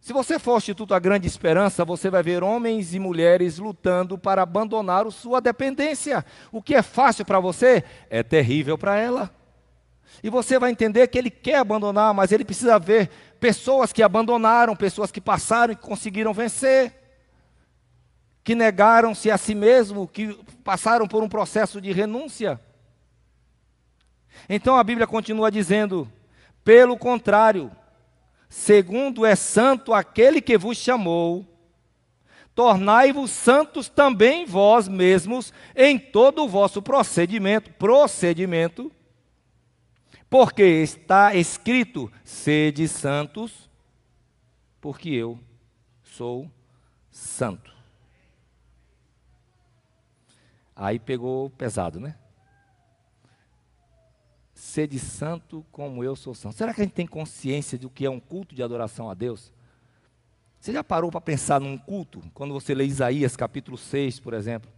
[0.00, 4.16] Se você for ao Instituto A Grande Esperança, você vai ver homens e mulheres lutando
[4.16, 6.24] para abandonar sua dependência.
[6.52, 9.34] O que é fácil para você é terrível para ela.
[10.22, 13.10] E você vai entender que ele quer abandonar, mas ele precisa ver
[13.40, 16.92] pessoas que abandonaram, pessoas que passaram e conseguiram vencer,
[18.42, 22.60] que negaram-se a si mesmo, que passaram por um processo de renúncia.
[24.48, 26.10] Então a Bíblia continua dizendo:
[26.64, 27.70] pelo contrário,
[28.48, 31.44] segundo é santo aquele que vos chamou,
[32.54, 38.90] tornai-vos santos também vós mesmos em todo o vosso procedimento, procedimento,
[40.28, 43.70] porque está escrito: sede santos,
[44.80, 45.38] porque eu
[46.02, 46.50] sou
[47.10, 47.74] santo.
[50.74, 52.16] Aí pegou pesado, né?
[54.54, 56.56] Sede santo como eu sou santo.
[56.56, 59.52] Será que a gente tem consciência do que é um culto de adoração a Deus?
[60.60, 62.22] Você já parou para pensar num culto?
[62.34, 64.70] Quando você lê Isaías capítulo 6, por exemplo.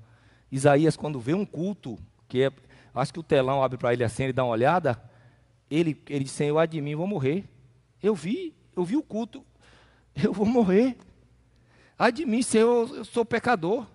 [0.53, 2.53] Isaías, quando vê um culto, que é,
[2.95, 5.01] acho que o telão abre para ele assim, ele dá uma olhada,
[5.71, 7.49] ele, ele diz, Senhor, de mim, vou morrer.
[8.03, 9.45] Eu vi, eu vi o culto,
[10.23, 10.97] eu vou morrer.
[11.99, 13.87] Ai de mim, Senhor, eu sou pecador.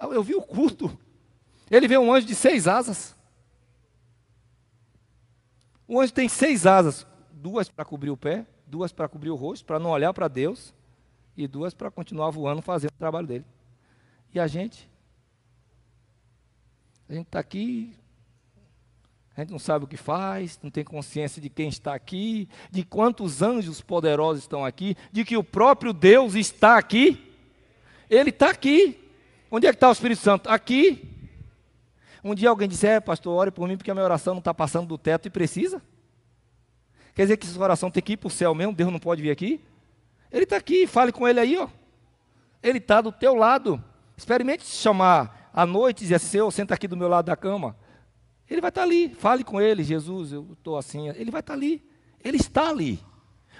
[0.00, 0.98] Eu vi o culto.
[1.70, 3.14] Ele vê um anjo de seis asas.
[5.86, 9.64] O anjo tem seis asas, duas para cobrir o pé, duas para cobrir o rosto,
[9.64, 10.74] para não olhar para Deus,
[11.36, 13.44] e duas para continuar voando, fazendo o trabalho dele.
[14.32, 14.90] E a gente?
[17.08, 17.94] A gente está aqui
[19.36, 22.84] a gente não sabe o que faz, não tem consciência de quem está aqui, de
[22.84, 27.34] quantos anjos poderosos estão aqui, de que o próprio Deus está aqui.
[28.08, 28.96] Ele está aqui.
[29.50, 30.48] Onde é que está o Espírito Santo?
[30.48, 31.10] Aqui.
[32.22, 34.54] Um dia alguém disse, é, pastor, ore por mim porque a minha oração não está
[34.54, 35.82] passando do teto e precisa.
[37.12, 39.20] Quer dizer que essa oração tem que ir para o céu mesmo, Deus não pode
[39.20, 39.60] vir aqui?
[40.30, 41.68] Ele está aqui, fale com ele aí, ó.
[42.62, 43.82] Ele está do teu lado.
[44.16, 47.76] Experimente se chamar à noite e dizer, seu, senta aqui do meu lado da cama.
[48.50, 49.08] Ele vai estar ali.
[49.08, 51.08] Fale com ele, Jesus, eu estou assim.
[51.08, 51.82] Ele vai estar ali.
[52.22, 53.00] Ele está ali.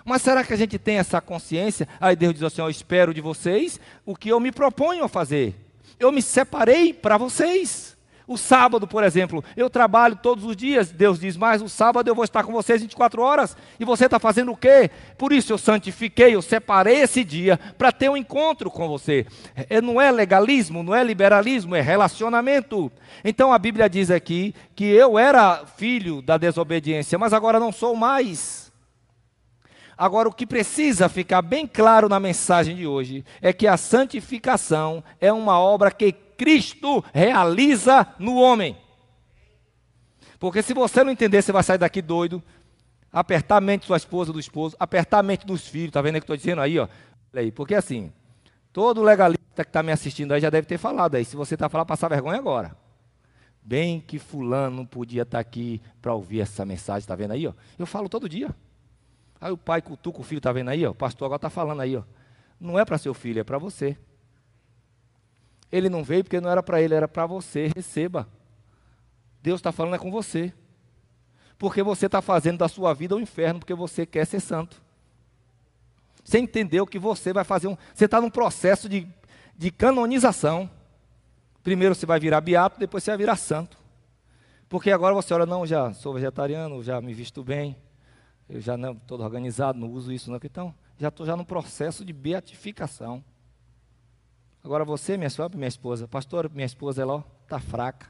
[0.04, 1.88] Mas será que a gente tem essa consciência?
[2.00, 5.54] Aí Deus diz assim: Eu espero de vocês o que eu me proponho a fazer.
[5.98, 7.93] Eu me separei para vocês.
[8.26, 12.14] O sábado, por exemplo, eu trabalho todos os dias, Deus diz, mas o sábado eu
[12.14, 14.90] vou estar com vocês 24 horas, e você está fazendo o quê?
[15.18, 19.26] Por isso eu santifiquei, eu separei esse dia para ter um encontro com você.
[19.68, 22.90] É, não é legalismo, não é liberalismo, é relacionamento.
[23.22, 27.94] Então a Bíblia diz aqui que eu era filho da desobediência, mas agora não sou
[27.94, 28.64] mais.
[29.96, 35.04] Agora, o que precisa ficar bem claro na mensagem de hoje é que a santificação
[35.20, 38.76] é uma obra que Cristo realiza no homem.
[40.38, 42.42] Porque se você não entender, você vai sair daqui doido,
[43.12, 46.16] apertar a mente da sua esposa, do esposo, apertar a mente dos filhos, tá vendo
[46.16, 46.88] o que estou dizendo aí, ó?
[47.32, 48.12] Aí, porque assim,
[48.72, 51.24] todo legalista que está me assistindo aí já deve ter falado aí.
[51.24, 52.76] Se você está falando, passar vergonha agora.
[53.62, 57.54] Bem que fulano podia estar tá aqui para ouvir essa mensagem, tá vendo aí, ó?
[57.78, 58.54] Eu falo todo dia.
[59.40, 60.90] Aí o pai cutuca o filho, tá vendo aí, ó?
[60.90, 62.02] O pastor agora está falando aí, ó.
[62.60, 63.96] Não é para seu filho, é para você.
[65.74, 67.68] Ele não veio porque não era para ele, era para você.
[67.74, 68.28] Receba.
[69.42, 70.52] Deus está falando é com você.
[71.58, 74.80] Porque você está fazendo da sua vida um inferno, porque você quer ser santo.
[76.22, 77.76] Você entendeu que você vai fazer um.
[77.92, 79.04] Você está num processo de,
[79.58, 80.70] de canonização.
[81.60, 83.76] Primeiro você vai virar beato, depois você vai virar santo.
[84.68, 87.76] Porque agora você olha, não, já sou vegetariano, já me visto bem,
[88.48, 90.38] eu já não estou organizado, não uso isso, não.
[90.40, 93.24] Então, já estou já no processo de beatificação.
[94.64, 98.06] Agora você, minha sogra, minha esposa, pastor, minha esposa, ela está fraca.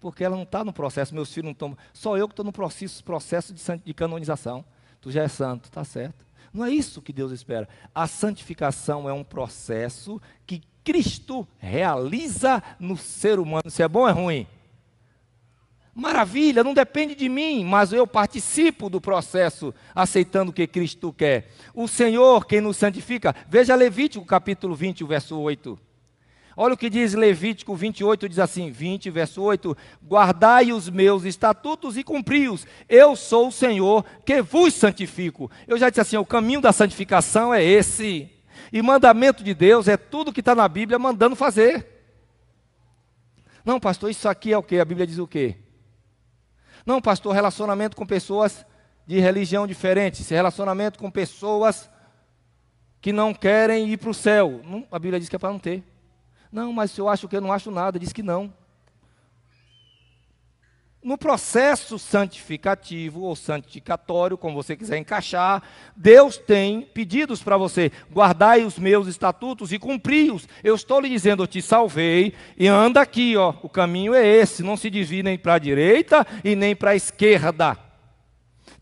[0.00, 1.78] Porque ela não está no processo, meus filhos não estão.
[1.92, 4.64] Só eu que estou no processo, processo de, de canonização.
[5.00, 6.26] Tu já é santo, está certo.
[6.52, 7.68] Não é isso que Deus espera.
[7.94, 13.70] A santificação é um processo que Cristo realiza no ser humano.
[13.70, 14.46] Se é bom ou é ruim?
[15.94, 21.52] Maravilha, não depende de mim, mas eu participo do processo, aceitando o que Cristo quer.
[21.72, 25.91] O Senhor, quem nos santifica, veja Levítico capítulo 20, o verso 8.
[26.56, 31.96] Olha o que diz Levítico 28, diz assim, 20, verso 8: Guardai os meus estatutos
[31.96, 32.66] e cumpri-os.
[32.88, 35.50] Eu sou o Senhor que vos santifico.
[35.66, 38.30] Eu já disse assim: o caminho da santificação é esse.
[38.72, 41.86] E mandamento de Deus é tudo que está na Bíblia mandando fazer.
[43.64, 44.78] Não, pastor, isso aqui é o que?
[44.78, 45.56] A Bíblia diz o quê?
[46.84, 48.66] Não, pastor, relacionamento com pessoas
[49.06, 51.90] de religião diferente, esse relacionamento com pessoas
[53.00, 54.60] que não querem ir para o céu.
[54.90, 55.82] A Bíblia diz que é para não ter.
[56.52, 58.52] Não, mas eu acho que eu não acho nada, diz que não.
[61.02, 65.60] No processo santificativo ou santificatório, como você quiser encaixar,
[65.96, 67.90] Deus tem pedidos para você.
[68.12, 70.46] Guardai os meus estatutos e cumpri-os.
[70.62, 73.52] Eu estou lhe dizendo, eu te salvei e anda aqui, ó.
[73.62, 76.96] O caminho é esse, não se desvie nem para a direita e nem para a
[76.96, 77.76] esquerda.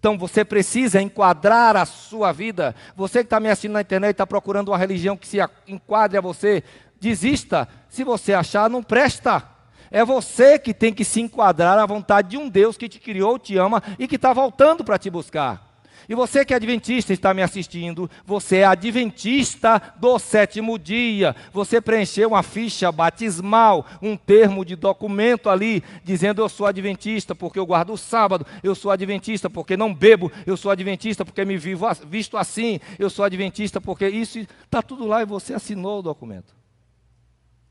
[0.00, 2.74] Então você precisa enquadrar a sua vida.
[2.96, 5.36] Você que está me assistindo na internet está procurando uma religião que se
[5.68, 6.64] enquadre a você,
[6.98, 7.68] desista.
[7.90, 9.46] Se você achar, não presta.
[9.90, 13.38] É você que tem que se enquadrar à vontade de um Deus que te criou,
[13.38, 15.69] te ama e que está voltando para te buscar.
[16.10, 21.36] E você que é adventista está me assistindo, você é adventista do sétimo dia.
[21.52, 27.60] Você preencheu uma ficha batismal, um termo de documento ali, dizendo eu sou adventista porque
[27.60, 31.56] eu guardo o sábado, eu sou adventista porque não bebo, eu sou adventista porque me
[31.56, 36.02] vivo visto assim, eu sou adventista porque isso está tudo lá e você assinou o
[36.02, 36.56] documento.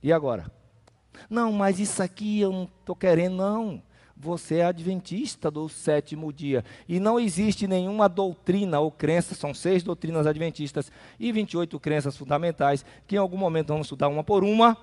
[0.01, 0.49] E agora?
[1.29, 3.88] Não, mas isso aqui eu não estou querendo, não
[4.19, 6.65] você é adventista do sétimo dia.
[6.89, 12.83] E não existe nenhuma doutrina ou crença, são seis doutrinas adventistas e 28 crenças fundamentais,
[13.07, 14.77] que em algum momento vamos estudar uma por uma.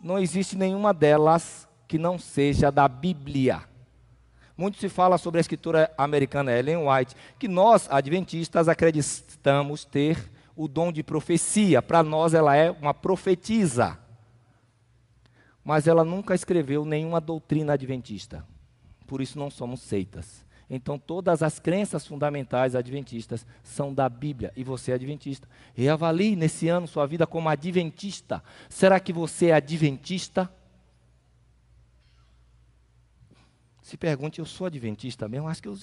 [0.00, 3.62] Não existe nenhuma delas que não seja da Bíblia.
[4.56, 10.66] Muito se fala sobre a escritura americana Ellen White, que nós, adventistas, acreditamos ter o
[10.66, 11.82] dom de profecia.
[11.82, 13.98] Para nós, ela é uma profetisa
[15.64, 18.44] mas ela nunca escreveu nenhuma doutrina adventista.
[19.06, 20.44] Por isso não somos seitas.
[20.68, 25.46] Então todas as crenças fundamentais adventistas são da Bíblia e você é adventista.
[25.74, 28.42] Reavalie nesse ano sua vida como adventista.
[28.68, 30.50] Será que você é adventista?
[33.82, 35.48] Se pergunte, eu sou adventista mesmo?
[35.48, 35.76] Acho que eu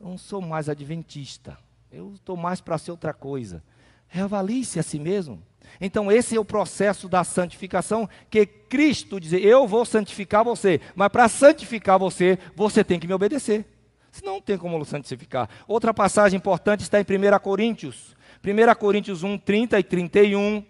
[0.00, 1.58] não sou mais adventista.
[1.92, 3.62] Eu estou mais para ser outra coisa.
[4.08, 5.42] Reavalie-se a si mesmo.
[5.80, 11.08] Então, esse é o processo da santificação que Cristo diz: Eu vou santificar você, mas
[11.08, 13.66] para santificar você, você tem que me obedecer.
[14.10, 15.48] Senão não tem como santificar.
[15.68, 18.16] Outra passagem importante está em 1 Coríntios.
[18.42, 20.64] 1 Coríntios 1, 30 e 31.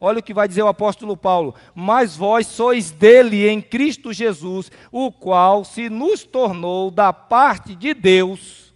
[0.00, 4.70] Olha o que vai dizer o apóstolo Paulo: Mas vós sois dele em Cristo Jesus,
[4.92, 8.66] o qual se nos tornou da parte de Deus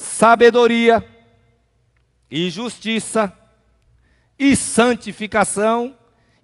[0.00, 1.06] sabedoria
[2.30, 3.32] e justiça
[4.40, 5.94] e santificação,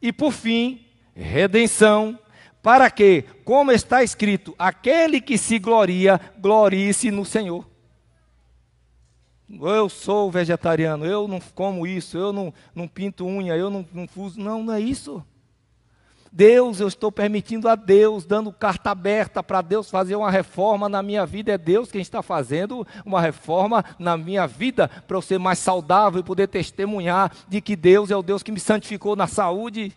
[0.02, 0.84] e por fim,
[1.14, 2.18] redenção,
[2.62, 7.66] para que, como está escrito, aquele que se gloria, glorie-se no Senhor.
[9.48, 14.06] Eu sou vegetariano, eu não como isso, eu não, não pinto unha, eu não, não
[14.06, 14.38] fuso.
[14.38, 15.24] Não, não é isso.
[16.32, 21.02] Deus, eu estou permitindo a Deus, dando carta aberta para Deus fazer uma reforma na
[21.02, 21.52] minha vida.
[21.52, 26.20] É Deus quem está fazendo uma reforma na minha vida para eu ser mais saudável
[26.20, 29.92] e poder testemunhar de que Deus é o Deus que me santificou na saúde.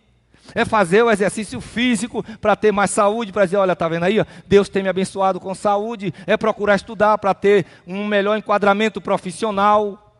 [0.54, 4.24] É fazer o exercício físico para ter mais saúde, para dizer, olha, está vendo aí?
[4.46, 6.12] Deus tem me abençoado com saúde.
[6.26, 10.10] É procurar estudar para ter um melhor enquadramento profissional.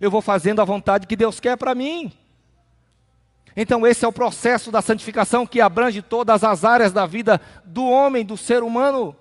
[0.00, 2.12] Eu vou fazendo a vontade que Deus quer para mim.
[3.56, 7.84] Então, esse é o processo da santificação que abrange todas as áreas da vida do
[7.86, 9.14] homem, do ser humano.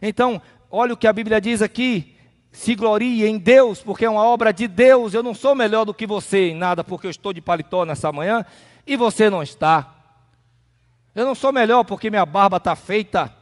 [0.00, 2.16] Então, olha o que a Bíblia diz aqui:
[2.50, 5.12] se glorie em Deus, porque é uma obra de Deus.
[5.12, 8.10] Eu não sou melhor do que você em nada, porque eu estou de paletó nessa
[8.10, 8.46] manhã
[8.86, 9.94] e você não está.
[11.14, 13.34] Eu não sou melhor porque minha barba está feita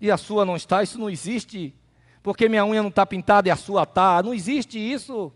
[0.00, 0.82] e a sua não está.
[0.82, 1.74] Isso não existe.
[2.22, 4.22] Porque minha unha não está pintada e a sua está.
[4.22, 5.32] Não existe isso.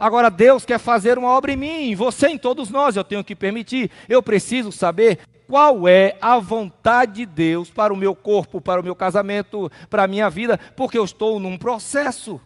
[0.00, 2.96] Agora Deus quer fazer uma obra em mim, você, em todos nós.
[2.96, 3.90] Eu tenho que permitir.
[4.08, 8.84] Eu preciso saber qual é a vontade de Deus para o meu corpo, para o
[8.84, 12.40] meu casamento, para a minha vida, porque eu estou num processo.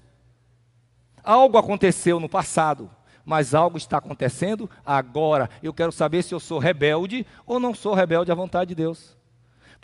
[1.22, 2.90] Algo aconteceu no passado,
[3.24, 5.48] mas algo está acontecendo agora.
[5.62, 9.16] Eu quero saber se eu sou rebelde ou não sou rebelde à vontade de Deus.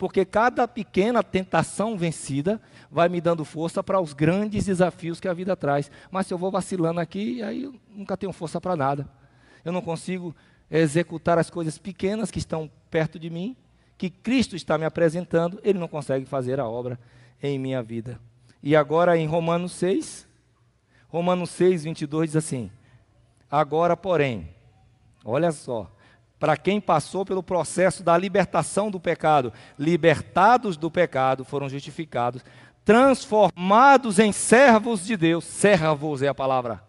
[0.01, 5.33] Porque cada pequena tentação vencida vai me dando força para os grandes desafios que a
[5.33, 5.91] vida traz.
[6.09, 9.07] Mas se eu vou vacilando aqui, aí eu nunca tenho força para nada.
[9.63, 10.35] Eu não consigo
[10.71, 13.55] executar as coisas pequenas que estão perto de mim,
[13.95, 16.99] que Cristo está me apresentando, ele não consegue fazer a obra
[17.39, 18.19] em minha vida.
[18.63, 20.27] E agora em Romanos 6,
[21.09, 22.71] Romanos 6, 22 diz assim:
[23.51, 24.49] Agora, porém,
[25.23, 25.95] olha só,
[26.41, 32.43] para quem passou pelo processo da libertação do pecado, libertados do pecado, foram justificados,
[32.83, 35.45] transformados em servos de Deus.
[35.45, 36.83] Servos é a palavra.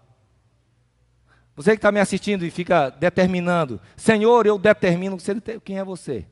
[1.55, 5.19] Você que está me assistindo e fica determinando, Senhor, eu determino
[5.63, 6.27] quem é você.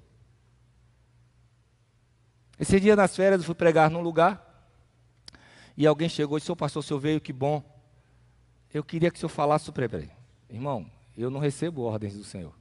[2.58, 4.64] Esse dia nas férias eu fui pregar num lugar
[5.76, 7.62] e alguém chegou e disse: pastor, o senhor veio, que bom.
[8.72, 10.10] Eu queria que o senhor falasse sobre.
[10.48, 12.59] Irmão, eu não recebo ordens do Senhor.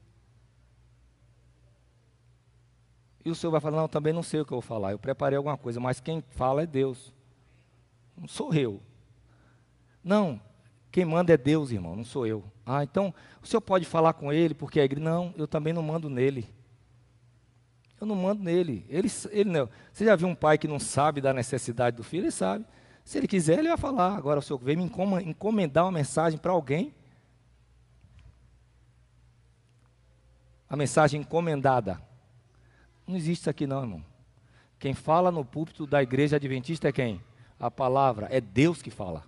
[3.32, 4.92] O senhor vai falar: Não, também não sei o que eu vou falar.
[4.92, 7.14] Eu preparei alguma coisa, mas quem fala é Deus.
[8.18, 8.82] Não sou eu.
[10.04, 10.42] Não,
[10.92, 12.44] quem manda é Deus, irmão, não sou eu.
[12.66, 15.04] Ah, então o senhor pode falar com ele, porque a igreja.
[15.04, 16.50] Não, eu também não mando nele.
[18.00, 18.86] Eu não mando nele.
[18.90, 19.70] Ele, ele não.
[19.92, 22.24] Você já viu um pai que não sabe da necessidade do filho?
[22.24, 22.66] Ele sabe.
[23.04, 24.16] Se ele quiser, ele vai falar.
[24.16, 24.92] Agora, o senhor vem me
[25.26, 26.94] encomendar uma mensagem para alguém.
[30.70, 32.02] A mensagem encomendada.
[33.10, 34.06] Não existe isso aqui, não, irmão.
[34.78, 37.20] Quem fala no púlpito da igreja adventista é quem?
[37.60, 38.28] A palavra.
[38.30, 39.24] É Deus que fala.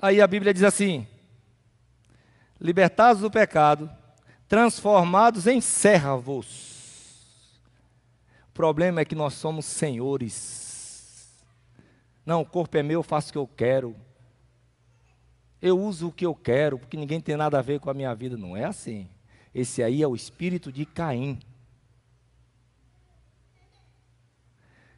[0.00, 1.06] Aí a Bíblia diz assim:
[2.58, 3.90] libertados do pecado,
[4.48, 7.28] transformados em servos.
[8.48, 11.28] O problema é que nós somos senhores.
[12.24, 13.94] Não, o corpo é meu, eu faço o que eu quero.
[15.60, 18.14] Eu uso o que eu quero, porque ninguém tem nada a ver com a minha
[18.14, 18.34] vida.
[18.38, 19.10] Não é assim.
[19.54, 21.38] Esse aí é o espírito de Caim.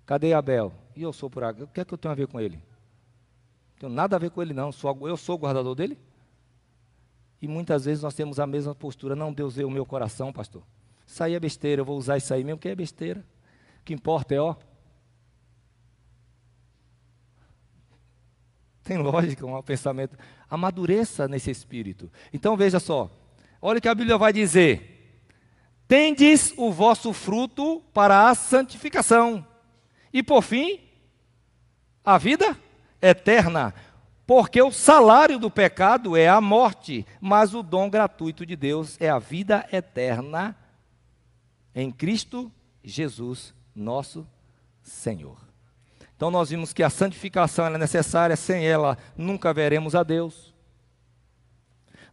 [0.06, 0.72] Cadê Abel?
[0.94, 1.62] E eu sou por aqui.
[1.62, 2.56] O que é que eu tenho a ver com ele?
[2.56, 4.70] Não tenho nada a ver com ele, não.
[5.02, 5.98] Eu sou o guardador dele?
[7.42, 9.14] E muitas vezes nós temos a mesma postura.
[9.14, 10.62] Não, Deus vê o meu coração, pastor.
[11.06, 13.22] Isso aí é besteira, eu vou usar isso aí mesmo, que é besteira.
[13.80, 14.56] O que importa é, ó.
[18.82, 20.16] Tem lógica, um pensamento.
[20.48, 22.10] Amadureça nesse espírito.
[22.32, 23.10] Então veja só.
[23.60, 25.22] Olha o que a Bíblia vai dizer.
[25.88, 29.46] Tendes o vosso fruto para a santificação.
[30.12, 30.80] E por fim,
[32.04, 32.56] a vida
[33.00, 33.74] eterna.
[34.26, 39.08] Porque o salário do pecado é a morte, mas o dom gratuito de Deus é
[39.08, 40.56] a vida eterna
[41.74, 42.50] em Cristo
[42.82, 44.26] Jesus, nosso
[44.82, 45.36] Senhor.
[46.16, 50.55] Então nós vimos que a santificação é necessária, sem ela nunca veremos a Deus.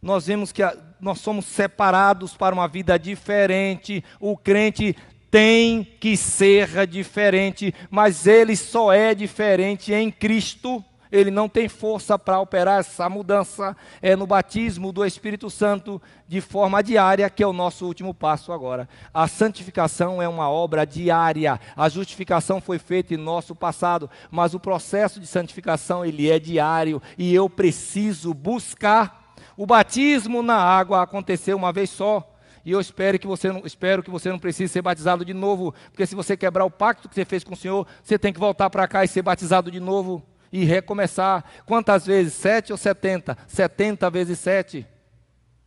[0.04, 4.04] Nós vimos que a, nós somos separados para uma vida diferente.
[4.20, 4.94] O crente
[5.30, 10.84] tem que ser diferente, mas ele só é diferente em Cristo
[11.14, 13.76] ele não tem força para operar essa mudança.
[14.02, 18.52] É no batismo do Espírito Santo de forma diária, que é o nosso último passo
[18.52, 18.88] agora.
[19.12, 21.60] A santificação é uma obra diária.
[21.76, 27.00] A justificação foi feita em nosso passado, mas o processo de santificação ele é diário
[27.16, 29.23] e eu preciso buscar.
[29.56, 32.30] O batismo na água aconteceu uma vez só.
[32.64, 35.74] E eu espero que você não, espero que você não precise ser batizado de novo,
[35.90, 38.40] porque se você quebrar o pacto que você fez com o Senhor, você tem que
[38.40, 41.44] voltar para cá e ser batizado de novo e recomeçar.
[41.66, 42.32] Quantas vezes?
[42.32, 43.36] Sete ou setenta?
[43.46, 44.86] Setenta vezes sete.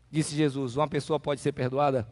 [0.10, 2.08] Disse Jesus: uma pessoa pode ser perdoada?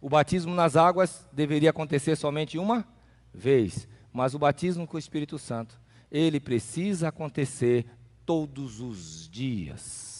[0.00, 2.84] O batismo nas águas deveria acontecer somente uma
[3.32, 5.78] vez, mas o batismo com o Espírito Santo,
[6.10, 7.86] ele precisa acontecer
[8.24, 10.12] todos os dias.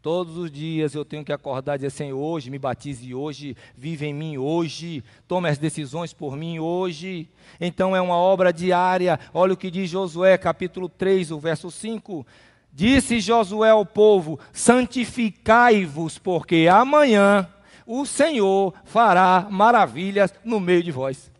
[0.00, 4.06] Todos os dias eu tenho que acordar e dizer: Senhor, hoje me batize hoje, vive
[4.06, 7.28] em mim hoje, tome as decisões por mim hoje.
[7.60, 9.18] Então é uma obra diária.
[9.34, 12.24] Olha o que diz Josué, capítulo 3, o verso 5.
[12.72, 17.48] Disse Josué ao povo: Santificai-vos, porque amanhã
[17.84, 21.35] o Senhor fará maravilhas no meio de vós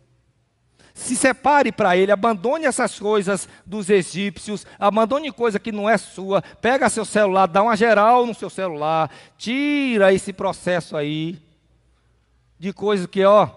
[0.97, 6.41] se separe para ele, abandone essas coisas dos egípcios, abandone coisa que não é sua,
[6.41, 11.39] pega seu celular, dá uma geral no seu celular, tira esse processo aí
[12.57, 13.51] de coisas que, ó,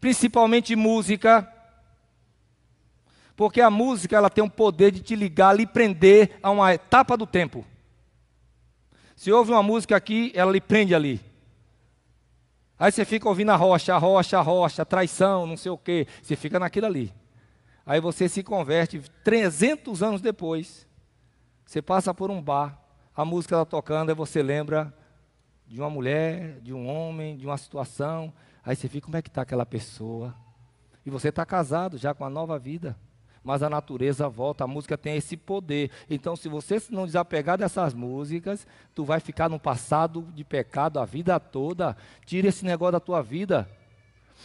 [0.00, 1.46] principalmente música,
[3.36, 7.14] porque a música ela tem o poder de te ligar, lhe prender a uma etapa
[7.14, 7.62] do tempo.
[9.14, 11.20] Se ouve uma música aqui, ela lhe prende ali.
[12.78, 16.06] Aí você fica ouvindo a rocha, a rocha, a rocha, traição, não sei o quê.
[16.22, 17.12] Você fica naquilo ali.
[17.84, 20.86] Aí você se converte 300 anos depois.
[21.64, 22.80] Você passa por um bar,
[23.14, 24.94] a música está tocando, aí você lembra
[25.66, 28.32] de uma mulher, de um homem, de uma situação.
[28.64, 30.34] Aí você fica, como é que está aquela pessoa?
[31.04, 32.96] E você está casado já com a nova vida
[33.46, 35.88] mas a natureza volta, a música tem esse poder.
[36.10, 41.04] Então, se você não desapegar dessas músicas, tu vai ficar no passado de pecado a
[41.04, 41.96] vida toda.
[42.24, 43.70] Tira esse negócio da tua vida.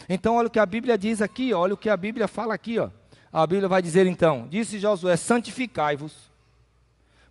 [0.08, 2.78] Então, olha o que a Bíblia diz aqui, olha o que a Bíblia fala aqui,
[2.78, 2.90] ó.
[3.32, 6.30] A Bíblia vai dizer então: Disse Josué: santificai-vos.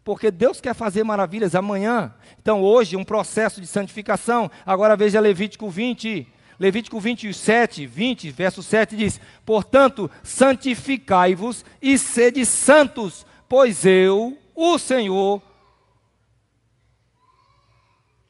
[0.03, 2.13] Porque Deus quer fazer maravilhas amanhã.
[2.41, 4.51] Então, hoje, um processo de santificação.
[4.65, 6.27] Agora veja Levítico 20.
[6.61, 15.41] Levítico 27, 20, verso 7 diz: Portanto, santificai-vos e sede santos, pois eu, o Senhor,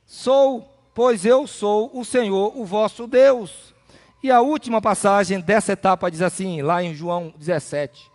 [0.06, 0.62] sou,
[0.96, 3.74] pois eu sou o Senhor, o vosso Deus.
[4.24, 8.10] E a última passagem dessa etapa diz assim, lá em João 17.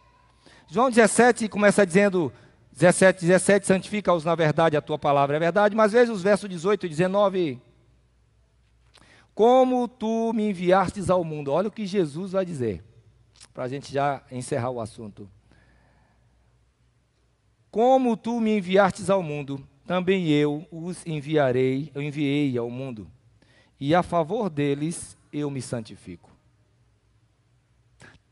[0.66, 2.32] João 17 começa dizendo,
[2.72, 6.86] 17, 17, santifica-os na verdade, a tua palavra é verdade, mas veja os versos 18
[6.86, 7.60] e 19
[9.36, 11.52] como tu me enviastes ao mundo.
[11.52, 12.82] Olha o que Jesus vai dizer,
[13.52, 15.28] para a gente já encerrar o assunto.
[17.70, 23.06] Como tu me enviastes ao mundo, também eu os enviarei, eu enviei ao mundo.
[23.78, 26.30] e a favor deles eu me santifico.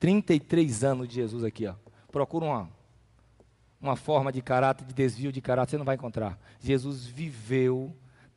[0.00, 1.74] 33 anos de Jesus aqui, ó.
[2.10, 2.70] Procura uma,
[3.78, 6.38] uma forma de caráter, de desvio de caráter, você não vai encontrar.
[6.60, 7.94] Jesus viveu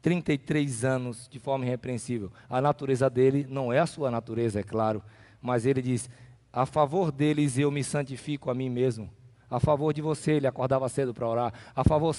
[0.08, 2.32] 33 anos de forma irrepreensível.
[2.50, 5.04] A natureza dele não é a sua natureza, é claro,
[5.42, 6.10] mas ele diz:
[6.54, 9.10] a favor deles eu me santifico a mim mesmo.
[9.52, 11.54] A favor de você, ele acordava cedo para orar.
[11.76, 12.16] A favor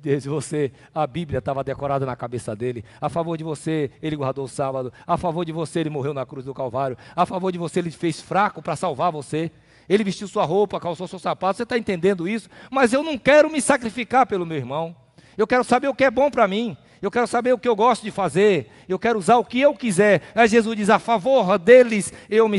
[0.00, 2.82] de você, a Bíblia estava decorada na cabeça dele.
[2.98, 4.90] A favor de você, ele guardou o sábado.
[5.06, 6.96] A favor de você, ele morreu na cruz do Calvário.
[7.14, 9.50] A favor de você, ele fez fraco para salvar você.
[9.86, 11.58] Ele vestiu sua roupa, calçou seu sapato.
[11.58, 12.48] Você está entendendo isso?
[12.70, 14.96] Mas eu não quero me sacrificar pelo meu irmão.
[15.36, 16.76] Eu quero saber o que é bom para mim.
[17.00, 18.70] Eu quero saber o que eu gosto de fazer.
[18.88, 20.22] Eu quero usar o que eu quiser.
[20.34, 22.58] Aí Jesus diz: a favor deles eu me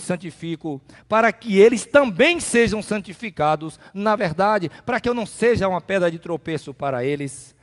[0.00, 5.80] santifico, para que eles também sejam santificados na verdade, para que eu não seja uma
[5.80, 7.54] pedra de tropeço para eles.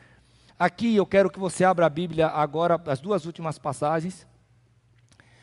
[0.57, 4.25] Aqui eu quero que você abra a Bíblia agora, as duas últimas passagens,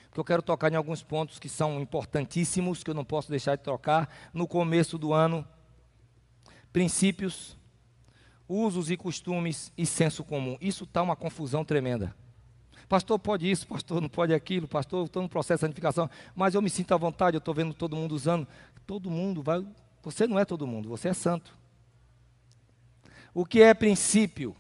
[0.09, 3.57] porque eu quero tocar em alguns pontos que são importantíssimos, que eu não posso deixar
[3.57, 4.09] de tocar.
[4.33, 5.47] No começo do ano,
[6.73, 7.57] princípios
[8.53, 10.57] usos e costumes e senso comum.
[10.61, 12.14] Isso está uma confusão tremenda.
[12.88, 16.61] Pastor, pode isso, pastor, não pode aquilo, pastor, estou no processo de santificação, mas eu
[16.61, 18.46] me sinto à vontade, eu estou vendo todo mundo usando.
[18.86, 19.64] Todo mundo vai.
[20.03, 21.57] Você não é todo mundo, você é santo.
[23.32, 24.55] O que é princípio?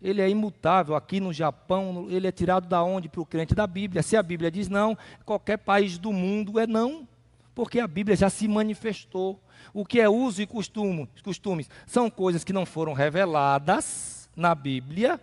[0.00, 0.94] Ele é imutável.
[0.94, 3.54] Aqui no Japão, ele é tirado da onde para o crente?
[3.54, 4.02] Da Bíblia.
[4.02, 7.08] Se a Bíblia diz não, qualquer país do mundo é não,
[7.54, 9.40] porque a Bíblia já se manifestou.
[9.72, 15.20] O que é uso e costume, costumes são coisas que não foram reveladas na Bíblia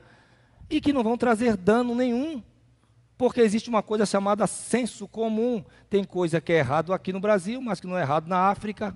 [0.69, 2.43] e que não vão trazer dano nenhum.
[3.17, 5.63] Porque existe uma coisa chamada senso comum.
[5.89, 8.95] Tem coisa que é errado aqui no Brasil, mas que não é errado na África.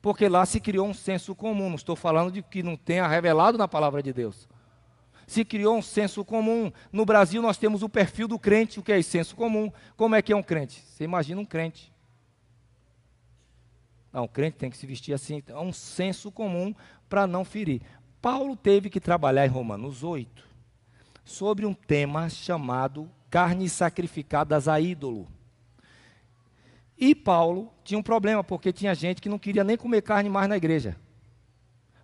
[0.00, 1.68] Porque lá se criou um senso comum.
[1.68, 4.48] Não estou falando de que não tenha revelado na palavra de Deus.
[5.26, 6.72] Se criou um senso comum.
[6.92, 8.80] No Brasil nós temos o perfil do crente.
[8.80, 9.70] O que é esse senso comum?
[9.96, 10.82] Como é que é um crente?
[10.86, 11.93] Você imagina um crente.
[14.14, 15.42] Não, o crente tem que se vestir assim.
[15.48, 16.72] É um senso comum
[17.08, 17.82] para não ferir.
[18.22, 20.48] Paulo teve que trabalhar em Romanos 8
[21.24, 25.26] sobre um tema chamado carnes sacrificadas a ídolo.
[26.96, 30.48] E Paulo tinha um problema, porque tinha gente que não queria nem comer carne mais
[30.48, 30.96] na igreja.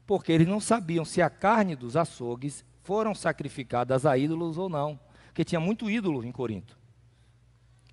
[0.05, 4.99] Porque eles não sabiam se a carne dos açougues foram sacrificadas a ídolos ou não.
[5.27, 6.77] Porque tinha muito ídolo em Corinto.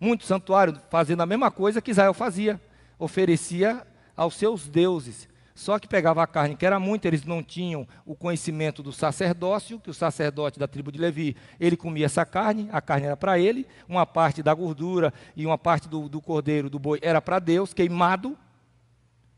[0.01, 2.59] Muito santuário fazendo a mesma coisa que Israel fazia.
[2.97, 3.85] Oferecia
[4.17, 5.29] aos seus deuses.
[5.53, 9.79] Só que pegava a carne, que era muito, eles não tinham o conhecimento do sacerdócio,
[9.79, 13.39] que o sacerdote da tribo de Levi, ele comia essa carne, a carne era para
[13.39, 17.39] ele, uma parte da gordura e uma parte do, do cordeiro, do boi, era para
[17.39, 18.37] Deus, queimado,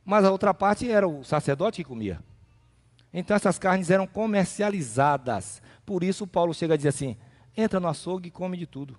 [0.04, 2.22] mas a outra parte era o sacerdote que comia.
[3.14, 5.62] Então essas carnes eram comercializadas.
[5.86, 7.16] Por isso Paulo chega a dizer assim:
[7.56, 8.98] entra no açougue e come de tudo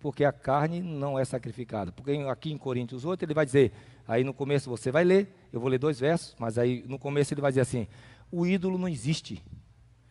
[0.00, 1.92] porque a carne não é sacrificada.
[1.92, 3.72] Porque aqui em Coríntios 8 ele vai dizer,
[4.06, 7.34] aí no começo você vai ler, eu vou ler dois versos, mas aí no começo
[7.34, 7.86] ele vai dizer assim:
[8.30, 9.42] o ídolo não existe.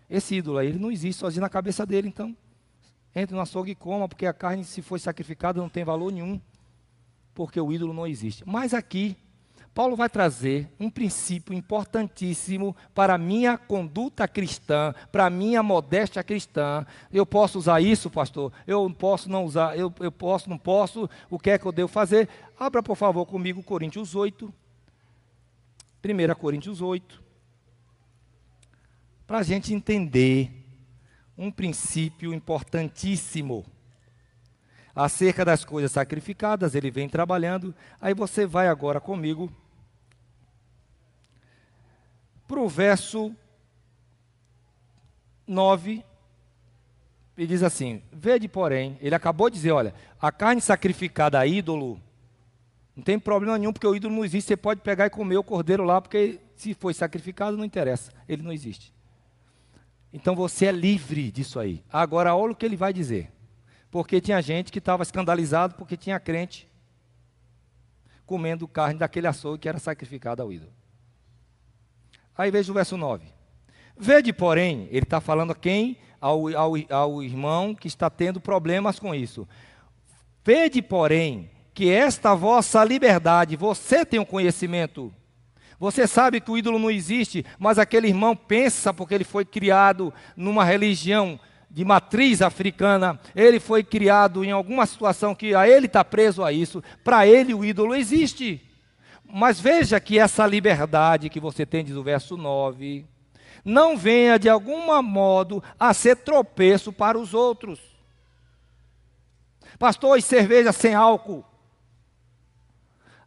[0.09, 2.35] Esse ídolo aí, ele não existe sozinho na cabeça dele, então.
[3.13, 6.39] Entre no açougue e coma, porque a carne, se foi sacrificada, não tem valor nenhum,
[7.33, 8.43] porque o ídolo não existe.
[8.45, 9.17] Mas aqui,
[9.77, 16.23] Paulo vai trazer um princípio importantíssimo para a minha conduta cristã, para a minha modéstia
[16.23, 16.83] cristã.
[17.13, 18.51] Eu posso usar isso, pastor?
[18.65, 21.89] Eu posso não usar, eu, eu posso, não posso, o que é que eu devo
[21.89, 22.27] fazer?
[22.59, 24.51] Abra, por favor, comigo Coríntios 8.
[26.03, 27.23] 1 Coríntios 8.
[29.27, 30.51] Para a gente entender
[31.37, 33.63] um princípio importantíssimo
[34.95, 37.75] acerca das coisas sacrificadas, ele vem trabalhando.
[38.01, 39.53] Aí você vai agora comigo
[42.47, 43.35] para o verso
[45.45, 46.03] 9,
[47.37, 52.01] ele diz assim: Vede, porém, ele acabou de dizer: olha, a carne sacrificada a ídolo,
[52.95, 54.47] não tem problema nenhum, porque o ídolo não existe.
[54.47, 58.41] Você pode pegar e comer o cordeiro lá, porque se foi sacrificado, não interessa, ele
[58.41, 58.93] não existe.
[60.11, 61.83] Então você é livre disso aí.
[61.91, 63.31] Agora, olha o que ele vai dizer.
[63.91, 66.67] Porque tinha gente que estava escandalizado porque tinha crente
[68.25, 70.71] comendo carne daquele açougue que era sacrificado ao ídolo.
[72.37, 73.25] Aí veja o verso 9.
[73.97, 75.97] Vede, porém, ele está falando a quem?
[76.21, 79.47] Ao, ao, ao irmão que está tendo problemas com isso.
[80.45, 85.13] Vede, porém, que esta vossa liberdade, você tem o um conhecimento.
[85.79, 90.13] Você sabe que o ídolo não existe, mas aquele irmão pensa, porque ele foi criado
[90.35, 96.03] numa religião de matriz africana, ele foi criado em alguma situação que a ele está
[96.03, 98.66] preso a isso, para ele o ídolo existe.
[99.27, 103.05] Mas veja que essa liberdade que você tem, diz o verso 9,
[103.63, 107.79] não venha de algum modo a ser tropeço para os outros.
[109.77, 111.43] Pastor, e cerveja sem álcool?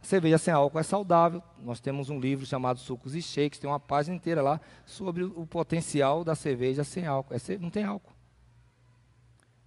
[0.03, 1.43] A cerveja sem álcool é saudável.
[1.63, 5.47] Nós temos um livro chamado Sucos e Shakes, tem uma página inteira lá sobre o
[5.47, 7.35] potencial da cerveja sem álcool.
[7.35, 8.15] É, não tem álcool.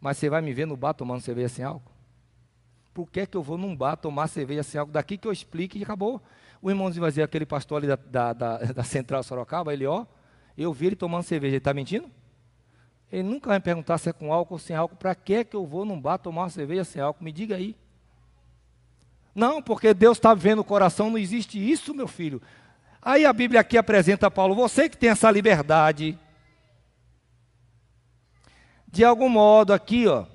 [0.02, 1.93] Mas você vai me ver no bar tomando cerveja sem álcool?
[2.94, 4.94] Por que, que eu vou num bar tomar cerveja sem álcool?
[4.94, 6.22] Daqui que eu explique e acabou.
[6.62, 10.06] O irmãozinho vai dizer, aquele pastor ali da, da, da, da Central Sorocaba, ele, ó,
[10.58, 12.10] eu vi ele tomando cerveja, ele está mentindo?
[13.12, 14.96] Ele nunca vai me perguntar se é com álcool ou sem álcool.
[14.96, 17.24] Para que que eu vou num bar tomar uma cerveja sem álcool?
[17.24, 17.76] Me diga aí.
[19.36, 22.42] Não, porque Deus está vendo o coração, não existe isso, meu filho.
[23.02, 26.18] Aí a Bíblia aqui apresenta Paulo, você que tem essa liberdade,
[28.88, 30.26] de algum modo aqui, ó,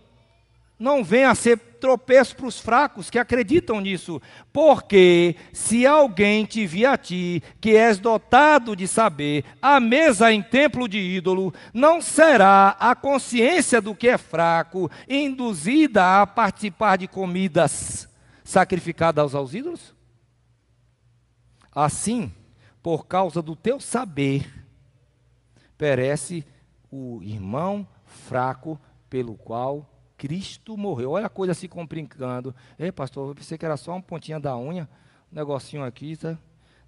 [0.78, 4.20] não venha a ser tropeço para os fracos que acreditam nisso.
[4.52, 10.42] Porque se alguém te vir a ti, que és dotado de saber, a mesa em
[10.42, 17.08] templo de ídolo, não será a consciência do que é fraco induzida a participar de
[17.08, 18.08] comidas
[18.44, 19.94] sacrificadas aos ídolos?
[21.74, 22.32] Assim,
[22.82, 24.66] por causa do teu saber,
[25.76, 26.44] perece
[26.90, 29.86] o irmão fraco pelo qual
[30.18, 31.12] Cristo morreu.
[31.12, 32.54] Olha a coisa se complicando.
[32.76, 34.88] Ei, pastor, eu pensei que era só uma pontinha da unha,
[35.32, 36.32] um negocinho aqui, tá?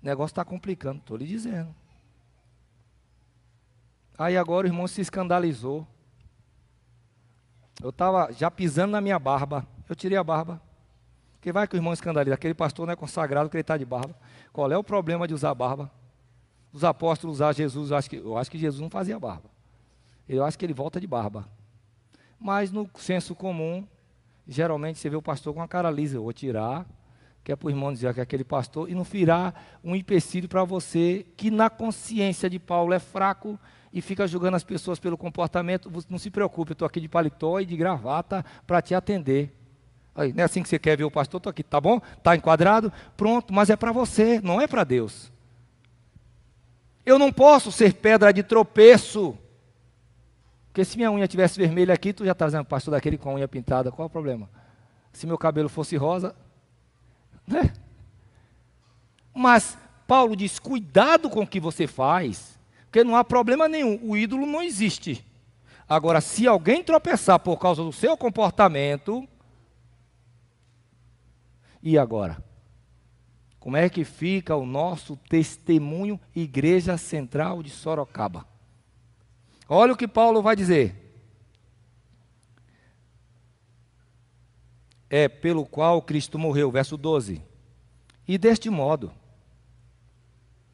[0.02, 1.72] o negócio está complicando, estou lhe dizendo.
[4.18, 5.86] Aí agora o irmão se escandalizou.
[7.80, 9.66] Eu estava já pisando na minha barba.
[9.88, 10.60] Eu tirei a barba.
[11.32, 12.34] Porque vai que o irmão escandaliza.
[12.34, 14.14] Aquele pastor não é consagrado que ele está de barba.
[14.52, 15.90] Qual é o problema de usar barba?
[16.72, 19.48] Os apóstolos usar Jesus, eu acho, que, eu acho que Jesus não fazia barba.
[20.28, 21.48] Eu acho que ele volta de barba.
[22.40, 23.86] Mas no senso comum,
[24.48, 26.86] geralmente você vê o pastor com a cara lisa, eu vou tirar,
[27.44, 30.48] que é para o irmão dizer que é aquele pastor, e não virar um empecilho
[30.48, 33.58] para você, que na consciência de Paulo é fraco
[33.92, 35.90] e fica julgando as pessoas pelo comportamento.
[36.08, 39.54] Não se preocupe, eu estou aqui de paletó e de gravata para te atender.
[40.14, 41.38] Aí, não é assim que você quer ver o pastor?
[41.38, 42.00] Estou aqui, tá bom?
[42.16, 42.92] Está enquadrado?
[43.16, 45.30] Pronto, mas é para você, não é para Deus.
[47.04, 49.36] Eu não posso ser pedra de tropeço
[50.70, 53.34] porque se minha unha tivesse vermelha aqui, tu já está dizendo, pastor daquele com a
[53.34, 54.48] unha pintada, qual o problema?
[55.12, 56.34] Se meu cabelo fosse rosa,
[57.44, 57.72] né?
[59.34, 64.16] Mas Paulo diz: cuidado com o que você faz, porque não há problema nenhum, o
[64.16, 65.26] ídolo não existe.
[65.88, 69.28] Agora, se alguém tropeçar por causa do seu comportamento,
[71.82, 72.40] e agora?
[73.58, 78.49] Como é que fica o nosso testemunho Igreja Central de Sorocaba?
[79.72, 80.96] Olha o que Paulo vai dizer.
[85.08, 87.40] É pelo qual Cristo morreu, verso 12.
[88.26, 89.12] E deste modo,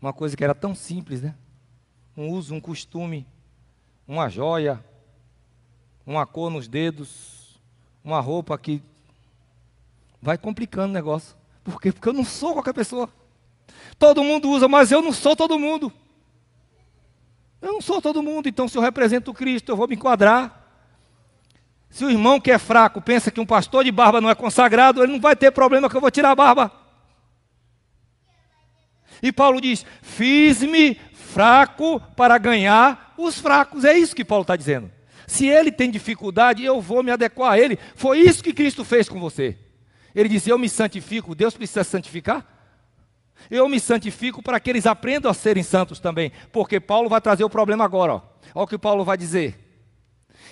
[0.00, 1.34] uma coisa que era tão simples, né?
[2.16, 3.26] Um uso, um costume,
[4.08, 4.82] uma joia,
[6.06, 7.60] uma cor nos dedos,
[8.02, 8.82] uma roupa que
[10.22, 11.36] vai complicando o negócio.
[11.62, 11.92] Por quê?
[11.92, 13.10] Porque eu não sou qualquer pessoa.
[13.98, 15.92] Todo mundo usa, mas eu não sou todo mundo.
[17.60, 20.64] Eu não sou todo mundo, então se eu represento Cristo, eu vou me enquadrar.
[21.88, 25.02] Se o irmão que é fraco pensa que um pastor de barba não é consagrado,
[25.02, 26.72] ele não vai ter problema que eu vou tirar a barba.
[29.22, 33.84] E Paulo diz: Fiz-me fraco para ganhar os fracos.
[33.84, 34.90] É isso que Paulo está dizendo.
[35.26, 37.78] Se ele tem dificuldade, eu vou me adequar a ele.
[37.94, 39.56] Foi isso que Cristo fez com você.
[40.14, 41.34] Ele disse: Eu me santifico.
[41.34, 42.55] Deus precisa santificar?
[43.50, 47.44] Eu me santifico para que eles aprendam a serem santos também, porque Paulo vai trazer
[47.44, 48.14] o problema agora.
[48.54, 49.58] Olha o que Paulo vai dizer.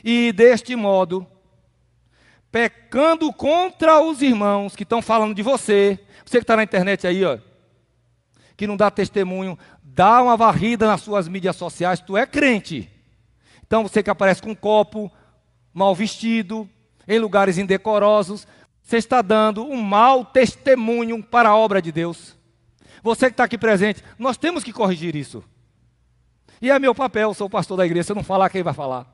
[0.03, 1.27] E deste modo,
[2.53, 7.25] pecando contra os irmãos que estão falando de você, você que está na internet aí,
[7.25, 7.39] ó,
[8.57, 12.91] que não dá testemunho, dá uma varrida nas suas mídias sociais, tu é crente.
[13.67, 15.11] Então você que aparece com um copo,
[15.73, 16.69] mal vestido,
[17.09, 18.47] em lugares indecorosos,
[18.83, 22.37] você está dando um mau testemunho para a obra de Deus.
[23.05, 25.45] Você que está aqui presente, nós temos que corrigir isso.
[26.59, 29.07] E é meu papel, sou pastor da igreja, se eu não falar, quem vai falar?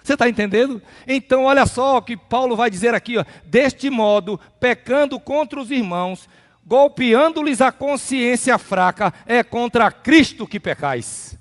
[0.00, 0.80] Você está entendendo?
[1.04, 5.72] Então, olha só o que Paulo vai dizer aqui: ó, deste modo, pecando contra os
[5.72, 6.28] irmãos,
[6.64, 11.36] golpeando-lhes a consciência fraca, é contra Cristo que pecais.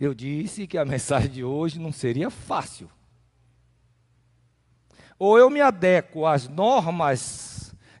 [0.00, 2.90] Eu disse que a mensagem de hoje não seria fácil.
[5.16, 7.51] Ou eu me adequo às normas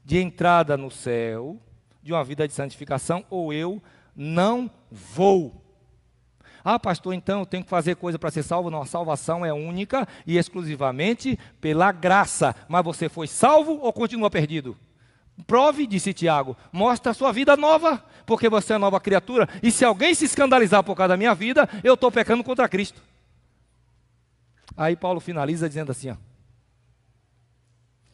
[0.04, 1.60] de entrada no céu,
[2.02, 3.82] de uma vida de santificação, ou eu
[4.14, 5.62] não vou.
[6.64, 8.70] Ah, pastor, então eu tenho que fazer coisa para ser salvo?
[8.70, 12.54] Não, a salvação é única e exclusivamente pela graça.
[12.68, 14.76] Mas você foi salvo ou continua perdido?
[15.46, 19.48] Prove, disse Tiago, mostra a sua vida nova, porque você é nova criatura.
[19.62, 23.02] E se alguém se escandalizar por causa da minha vida, eu estou pecando contra Cristo.
[24.76, 26.16] Aí Paulo finaliza dizendo assim: ó,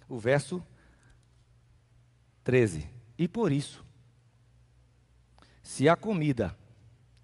[0.09, 0.65] o verso
[2.49, 2.89] 13:
[3.19, 3.85] E por isso,
[5.63, 6.57] se a comida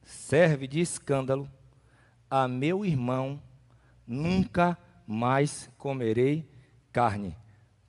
[0.02, 1.48] serve de escândalo
[2.28, 3.40] a meu irmão,
[4.06, 6.46] nunca mais comerei
[6.92, 7.34] carne,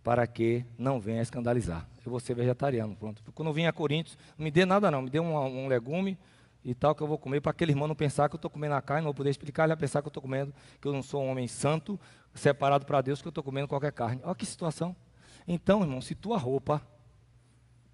[0.01, 1.85] para que não venha escandalizar.
[2.05, 3.21] Eu vou ser vegetariano, pronto.
[3.33, 6.17] Quando eu vim a Coríntios, não me dê nada não, me dê um, um legume
[6.63, 8.75] e tal que eu vou comer, para aquele irmão não pensar que eu estou comendo
[8.75, 10.93] a carne, não vou poder explicar, ele vai pensar que eu estou comendo, que eu
[10.93, 11.99] não sou um homem santo,
[12.33, 14.21] separado para Deus, que eu estou comendo qualquer carne.
[14.23, 14.95] Olha que situação.
[15.45, 16.81] Então, irmão, se tua roupa,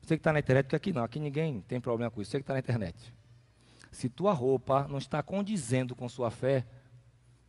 [0.02, 2.38] você que está na internet, porque aqui não, aqui ninguém tem problema com isso, você
[2.38, 3.14] que está na internet.
[3.92, 6.66] Se tua roupa não está condizendo com sua fé,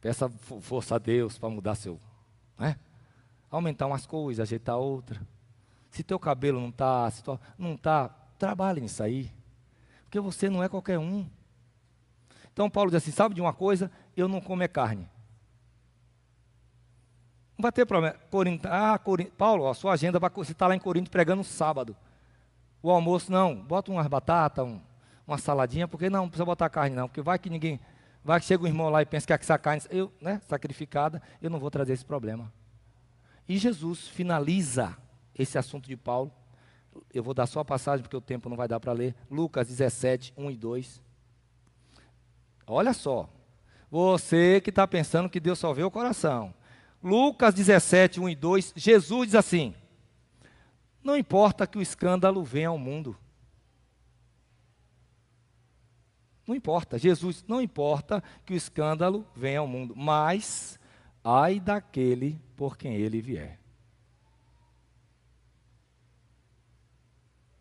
[0.00, 0.28] peça
[0.60, 2.00] força a Deus para mudar seu,
[2.58, 2.76] né?
[3.50, 5.20] Aumentar umas coisas, ajeitar outra.
[5.90, 7.12] Se teu cabelo não está,
[7.58, 9.30] não está, trabalhe nisso aí.
[10.04, 11.28] Porque você não é qualquer um.
[12.52, 13.90] Então Paulo diz assim: sabe de uma coisa?
[14.16, 15.08] Eu não como é carne.
[17.56, 18.16] Não vai ter problema.
[18.30, 21.94] Corinto, ah, Corinto, Paulo, a sua agenda, você está lá em Corinto pregando sábado.
[22.82, 23.54] O almoço, não.
[23.54, 24.80] Bota umas batatas, um,
[25.26, 27.08] uma saladinha, porque não, não precisa botar carne, não.
[27.08, 27.80] Porque vai que ninguém.
[28.24, 31.50] Vai que chega um irmão lá e pensa que essa carne, eu, né, sacrificada, eu
[31.50, 32.52] não vou trazer esse problema.
[33.48, 34.96] E Jesus finaliza
[35.34, 36.32] esse assunto de Paulo
[37.12, 39.14] eu vou dar só a passagem porque o tempo não vai dar para ler.
[39.30, 41.02] Lucas 17, 1 e 2.
[42.66, 43.28] Olha só.
[43.90, 46.54] Você que está pensando que Deus só vê o coração.
[47.02, 48.72] Lucas 17, 1 e 2.
[48.76, 49.74] Jesus diz assim:
[51.02, 53.16] Não importa que o escândalo venha ao mundo.
[56.46, 60.78] Não importa, Jesus, não importa que o escândalo venha ao mundo, mas
[61.24, 63.58] ai daquele por quem ele vier.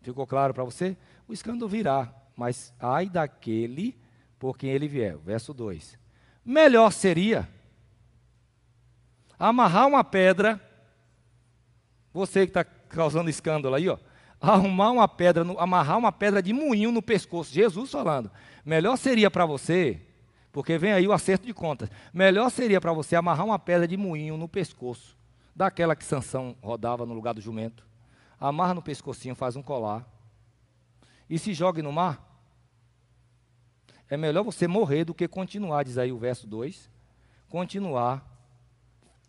[0.00, 0.96] Ficou claro para você?
[1.28, 3.96] O escândalo virá, mas ai daquele
[4.38, 5.16] por quem ele vier.
[5.18, 5.96] Verso 2.
[6.44, 7.48] Melhor seria
[9.38, 10.60] amarrar uma pedra,
[12.12, 12.64] você que está
[12.96, 13.98] causando escândalo aí, ó,
[14.40, 17.52] arrumar uma pedra, amarrar uma pedra de moinho no pescoço.
[17.52, 18.30] Jesus falando.
[18.64, 20.00] Melhor seria para você,
[20.52, 21.90] porque vem aí o acerto de contas.
[22.12, 25.16] Melhor seria para você amarrar uma pedra de moinho no pescoço,
[25.54, 27.92] daquela que Sansão rodava no lugar do jumento
[28.42, 30.04] amarra no pescocinho, faz um colar
[31.30, 32.28] e se jogue no mar.
[34.08, 36.90] É melhor você morrer do que continuar, diz aí o verso 2,
[37.48, 38.28] continuar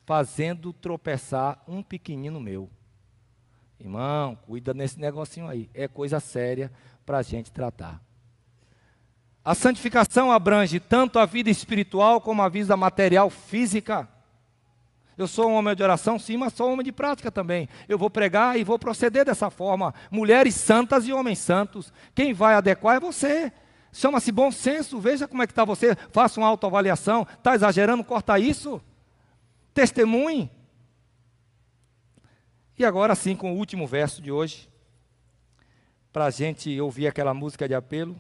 [0.04, 2.70] fazendo tropeçar um pequenino meu.
[3.84, 5.70] Irmão, cuida nesse negocinho aí.
[5.74, 6.72] É coisa séria
[7.06, 8.02] para a gente tratar.
[9.44, 14.08] A santificação abrange tanto a vida espiritual como a vida material física.
[15.18, 17.68] Eu sou um homem de oração, sim, mas sou um homem de prática também.
[17.90, 19.94] Eu vou pregar e vou proceder dessa forma.
[20.10, 21.92] Mulheres santas e homens santos.
[22.16, 23.52] Quem vai adequar é você.
[23.92, 24.98] Chama-se bom senso.
[24.98, 25.94] Veja como é que está você.
[26.10, 27.28] Faça uma autoavaliação.
[27.38, 28.02] Está exagerando?
[28.02, 28.82] Corta isso.
[29.74, 30.50] Testemunhe.
[32.78, 34.68] E agora sim, com o último verso de hoje,
[36.12, 38.20] para a gente ouvir aquela música de apelo.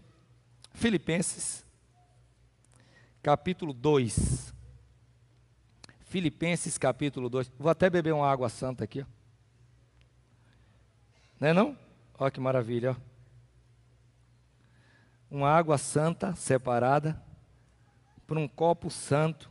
[0.74, 1.66] Filipenses,
[3.22, 4.54] capítulo 2.
[6.06, 7.52] Filipenses capítulo 2.
[7.58, 9.02] Vou até beber uma água santa aqui.
[9.02, 9.06] Ó.
[11.40, 11.78] Não é não?
[12.20, 12.92] Olha que maravilha.
[12.92, 12.96] Ó.
[15.32, 17.20] Uma água santa separada
[18.28, 19.50] por um copo santo.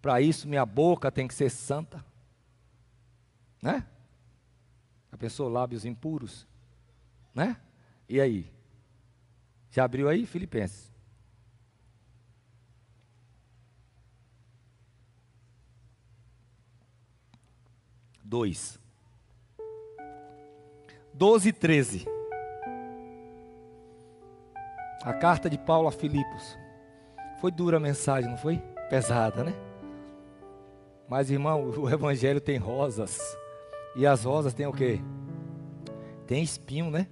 [0.00, 2.04] Para isso minha boca tem que ser santa.
[3.62, 3.86] Né?
[5.12, 6.46] A pessoa lábios impuros,
[7.34, 7.56] né?
[8.08, 8.50] E aí?
[9.70, 10.90] Já abriu aí Filipenses?
[18.30, 18.78] 2.
[21.12, 22.06] 12 e 13.
[25.02, 26.56] A carta de Paulo a Filipos.
[27.40, 28.58] Foi dura a mensagem, não foi?
[28.88, 29.69] Pesada, né?
[31.10, 33.18] Mas, irmão, o evangelho tem rosas.
[33.96, 35.00] E as rosas têm o quê?
[36.24, 37.08] Tem espinho, né?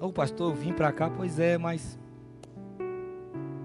[0.00, 1.96] Ô oh, pastor, eu vim para cá, pois é, mas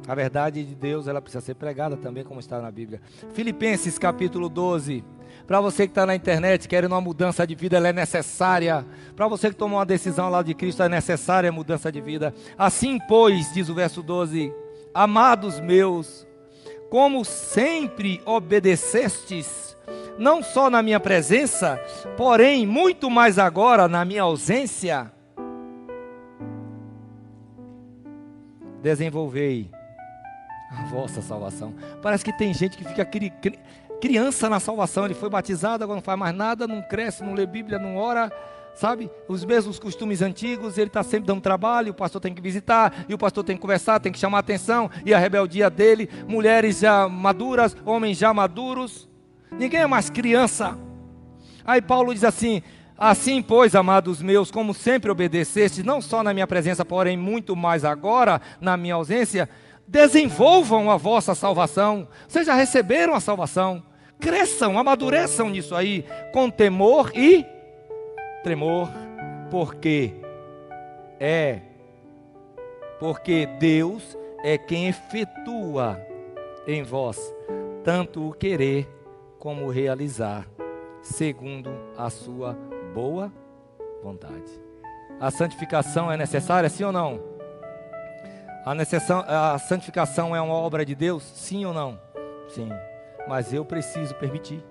[0.08, 3.02] a verdade de Deus, ela precisa ser pregada também, como está na Bíblia.
[3.34, 5.04] Filipenses capítulo 12.
[5.48, 8.86] Para você que está na internet, querendo uma mudança de vida, ela é necessária.
[9.16, 12.36] Para você que tomou uma decisão lá de Cristo, é necessária a mudança de vida.
[12.56, 14.54] Assim, pois, diz o verso 12:
[14.94, 16.28] Amados meus,
[16.94, 19.76] como sempre obedecestes,
[20.16, 21.84] não só na minha presença,
[22.16, 25.12] porém muito mais agora na minha ausência,
[28.80, 29.72] desenvolvei
[30.70, 31.74] a vossa salvação.
[32.00, 33.10] Parece que tem gente que fica
[34.00, 35.06] criança na salvação.
[35.06, 38.32] Ele foi batizado, agora não faz mais nada, não cresce, não lê Bíblia, não ora,
[38.76, 39.10] sabe?
[39.28, 43.14] Os mesmos costumes antigos, ele está sempre dando trabalho, o pastor tem que visitar, e
[43.14, 47.08] o pastor tem que conversar, tem que chamar atenção, e a rebeldia dele, mulheres já
[47.08, 49.10] maduras, homens já maduros,
[49.52, 50.78] ninguém é mais criança.
[51.66, 52.62] Aí Paulo diz assim:
[52.98, 57.84] Assim, pois, amados meus, como sempre obedeceste, não só na minha presença, porém muito mais
[57.84, 59.50] agora, na minha ausência,
[59.88, 62.08] desenvolvam a vossa salvação.
[62.28, 63.84] Vocês já receberam a salvação.
[64.20, 67.46] Cresçam, amadureçam nisso aí, com temor e
[68.44, 68.90] tremor,
[69.50, 70.14] porque
[71.20, 71.62] é,
[73.00, 76.00] porque Deus é quem efetua
[76.68, 77.34] em vós
[77.84, 78.88] tanto o querer
[79.38, 80.48] como o realizar,
[81.02, 82.58] segundo a sua
[82.94, 83.32] boa
[84.02, 84.62] vontade.
[85.20, 87.20] A santificação é necessária, sim ou não?
[88.66, 92.00] A, a santificação é uma obra de Deus, sim ou não?
[92.48, 92.70] Sim.
[93.28, 94.64] Mas eu preciso permitir.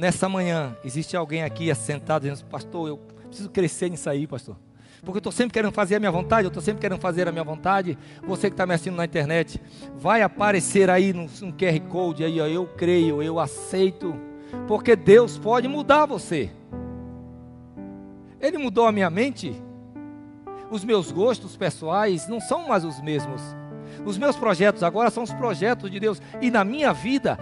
[0.00, 2.96] Nessa manhã, existe alguém aqui assentado dizendo, pastor, eu
[3.26, 4.56] preciso crescer nisso aí, pastor.
[5.02, 7.32] Porque eu estou sempre querendo fazer a minha vontade, eu estou sempre querendo fazer a
[7.32, 7.98] minha vontade.
[8.26, 9.60] Você que está me assistindo na internet,
[9.98, 14.18] vai aparecer aí no QR Code aí, ó, eu creio, eu aceito.
[14.66, 16.50] Porque Deus pode mudar você.
[18.40, 19.54] Ele mudou a minha mente.
[20.70, 23.42] Os meus gostos pessoais não são mais os mesmos.
[24.04, 26.22] Os meus projetos agora são os projetos de Deus.
[26.40, 27.38] E na minha vida,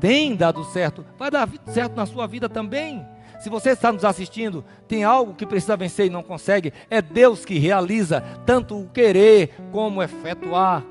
[0.00, 3.04] tem dado certo, vai dar certo na sua vida também.
[3.38, 7.44] Se você está nos assistindo, tem algo que precisa vencer e não consegue, é Deus
[7.44, 10.84] que realiza tanto o querer como efetuar.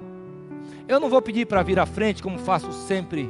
[0.87, 3.29] Eu não vou pedir para vir à frente como faço sempre.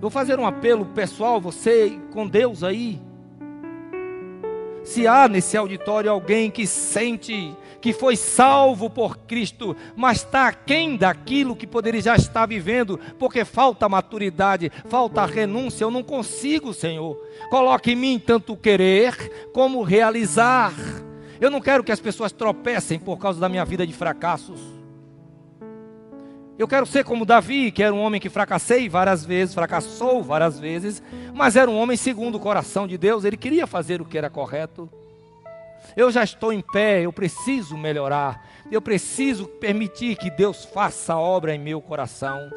[0.00, 3.00] Vou fazer um apelo pessoal, você com Deus aí.
[4.86, 10.96] Se há nesse auditório alguém que sente que foi salvo por Cristo, mas está aquém
[10.96, 15.84] daquilo que poderia já estar vivendo, porque falta maturidade, falta renúncia.
[15.84, 17.16] Eu não consigo, Senhor.
[17.50, 20.72] Coloque em mim tanto querer como realizar.
[21.40, 24.75] Eu não quero que as pessoas tropecem por causa da minha vida de fracassos.
[26.58, 30.58] Eu quero ser como Davi, que era um homem que fracassei várias vezes, fracassou várias
[30.58, 31.02] vezes,
[31.34, 34.30] mas era um homem segundo o coração de Deus, ele queria fazer o que era
[34.30, 34.88] correto.
[35.94, 38.42] Eu já estou em pé, eu preciso melhorar.
[38.70, 42.50] Eu preciso permitir que Deus faça a obra em meu coração.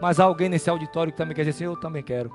[0.00, 2.32] Mas há alguém nesse auditório que também quer dizer assim, eu também quero.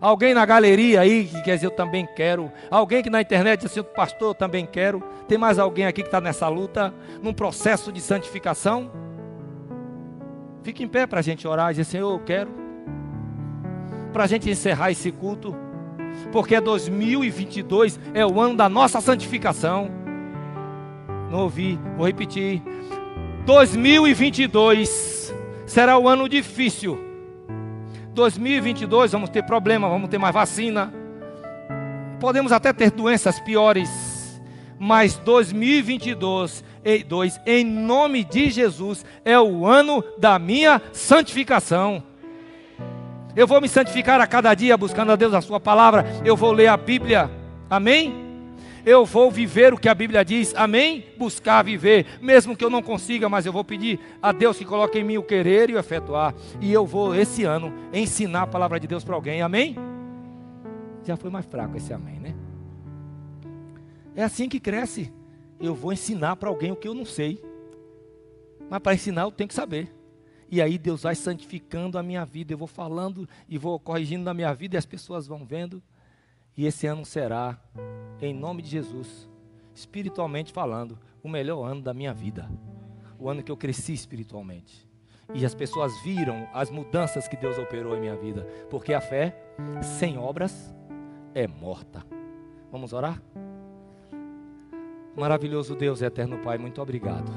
[0.00, 2.50] Alguém na galeria aí que quer dizer eu também quero.
[2.70, 5.02] Alguém que na internet diz assim, pastor, eu também quero.
[5.28, 8.90] Tem mais alguém aqui que está nessa luta, num processo de santificação?
[10.62, 12.50] Fique em pé para a gente orar e dizer, Senhor, eu quero.
[14.12, 15.56] Para a gente encerrar esse culto
[16.30, 19.90] porque 2022 é o ano da nossa santificação.
[21.30, 22.62] Não ouvi, vou repetir.
[23.46, 25.34] 2022
[25.66, 26.98] será o ano difícil.
[28.14, 30.92] 2022 vamos ter problema, vamos ter mais vacina.
[32.20, 33.90] Podemos até ter doenças piores,
[34.82, 36.64] mas 2022
[37.06, 42.02] dois, em nome de Jesus, é o ano da minha santificação.
[43.36, 46.04] Eu vou me santificar a cada dia buscando a Deus a Sua palavra.
[46.24, 47.30] Eu vou ler a Bíblia.
[47.70, 48.12] Amém?
[48.84, 50.52] Eu vou viver o que a Bíblia diz.
[50.56, 51.06] Amém?
[51.16, 54.98] Buscar viver, mesmo que eu não consiga, mas eu vou pedir a Deus que coloque
[54.98, 56.34] em mim o querer e o efetuar.
[56.60, 59.42] E eu vou esse ano ensinar a palavra de Deus para alguém.
[59.42, 59.76] Amém?
[61.04, 62.34] Já foi mais fraco esse amém, né?
[64.14, 65.12] É assim que cresce.
[65.58, 67.42] Eu vou ensinar para alguém o que eu não sei.
[68.68, 69.94] Mas para ensinar eu tenho que saber.
[70.50, 72.52] E aí Deus vai santificando a minha vida.
[72.52, 75.82] Eu vou falando e vou corrigindo na minha vida e as pessoas vão vendo.
[76.56, 77.58] E esse ano será,
[78.20, 79.28] em nome de Jesus,
[79.74, 82.50] espiritualmente falando, o melhor ano da minha vida.
[83.18, 84.86] O ano que eu cresci espiritualmente.
[85.32, 88.46] E as pessoas viram as mudanças que Deus operou em minha vida.
[88.68, 89.34] Porque a fé,
[89.98, 90.74] sem obras,
[91.34, 92.04] é morta.
[92.70, 93.22] Vamos orar?
[95.16, 97.30] Maravilhoso Deus, eterno Pai, muito obrigado.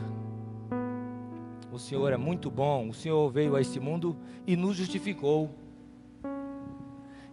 [1.71, 2.87] O Senhor é muito bom.
[2.87, 4.15] O Senhor veio a este mundo
[4.47, 5.49] e nos justificou.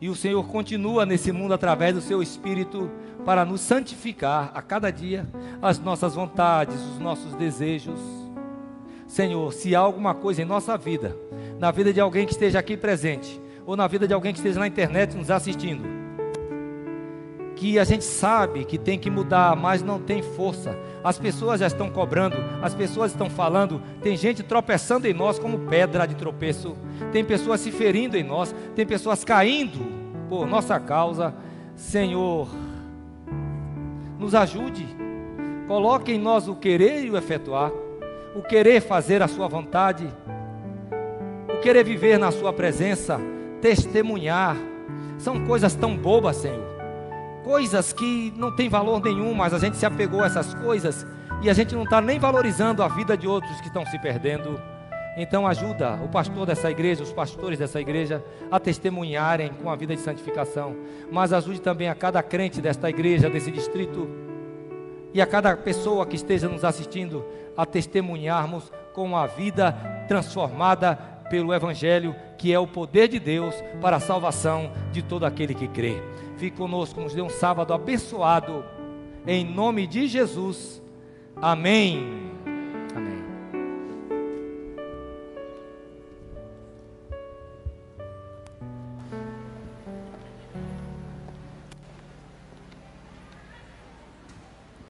[0.01, 2.91] E o Senhor continua nesse mundo através do seu Espírito
[3.25, 5.29] para nos santificar a cada dia
[5.63, 8.01] as nossas vontades, os nossos desejos.
[9.07, 11.17] Senhor, se há alguma coisa em nossa vida,
[11.61, 14.59] na vida de alguém que esteja aqui presente, ou na vida de alguém que esteja
[14.59, 16.02] na internet nos assistindo,
[17.63, 20.77] que a gente sabe que tem que mudar, mas não tem força.
[21.05, 25.61] As pessoas já estão cobrando, as pessoas estão falando, tem gente tropeçando em nós como
[25.61, 26.77] pedra de tropeço,
[27.13, 29.79] tem pessoas se ferindo em nós, tem pessoas caindo
[30.29, 31.33] por nossa causa.
[31.77, 32.49] Senhor,
[34.19, 34.85] nos ajude,
[35.69, 37.71] coloque em nós o querer e o efetuar,
[38.35, 40.13] o querer fazer a Sua vontade,
[41.49, 43.21] o querer viver na Sua presença,
[43.61, 44.57] testemunhar.
[45.17, 46.72] São coisas tão bobas, Senhor.
[47.45, 51.07] Coisas que não têm valor nenhum, mas a gente se apegou a essas coisas
[51.43, 54.61] e a gente não está nem valorizando a vida de outros que estão se perdendo.
[55.17, 59.95] Então ajuda o pastor dessa igreja, os pastores dessa igreja a testemunharem com a vida
[59.95, 60.75] de santificação,
[61.11, 64.09] mas ajude também a cada crente desta igreja, desse distrito
[65.13, 67.25] e a cada pessoa que esteja nos assistindo
[67.57, 69.73] a testemunharmos com a vida
[70.09, 70.97] transformada
[71.29, 75.69] pelo evangelho, que é o poder de Deus para a salvação de todo aquele que
[75.69, 76.12] crê.
[76.43, 78.65] Fique conosco, nos dê um sábado abençoado
[79.25, 80.83] em nome de Jesus.
[81.37, 82.22] Amém.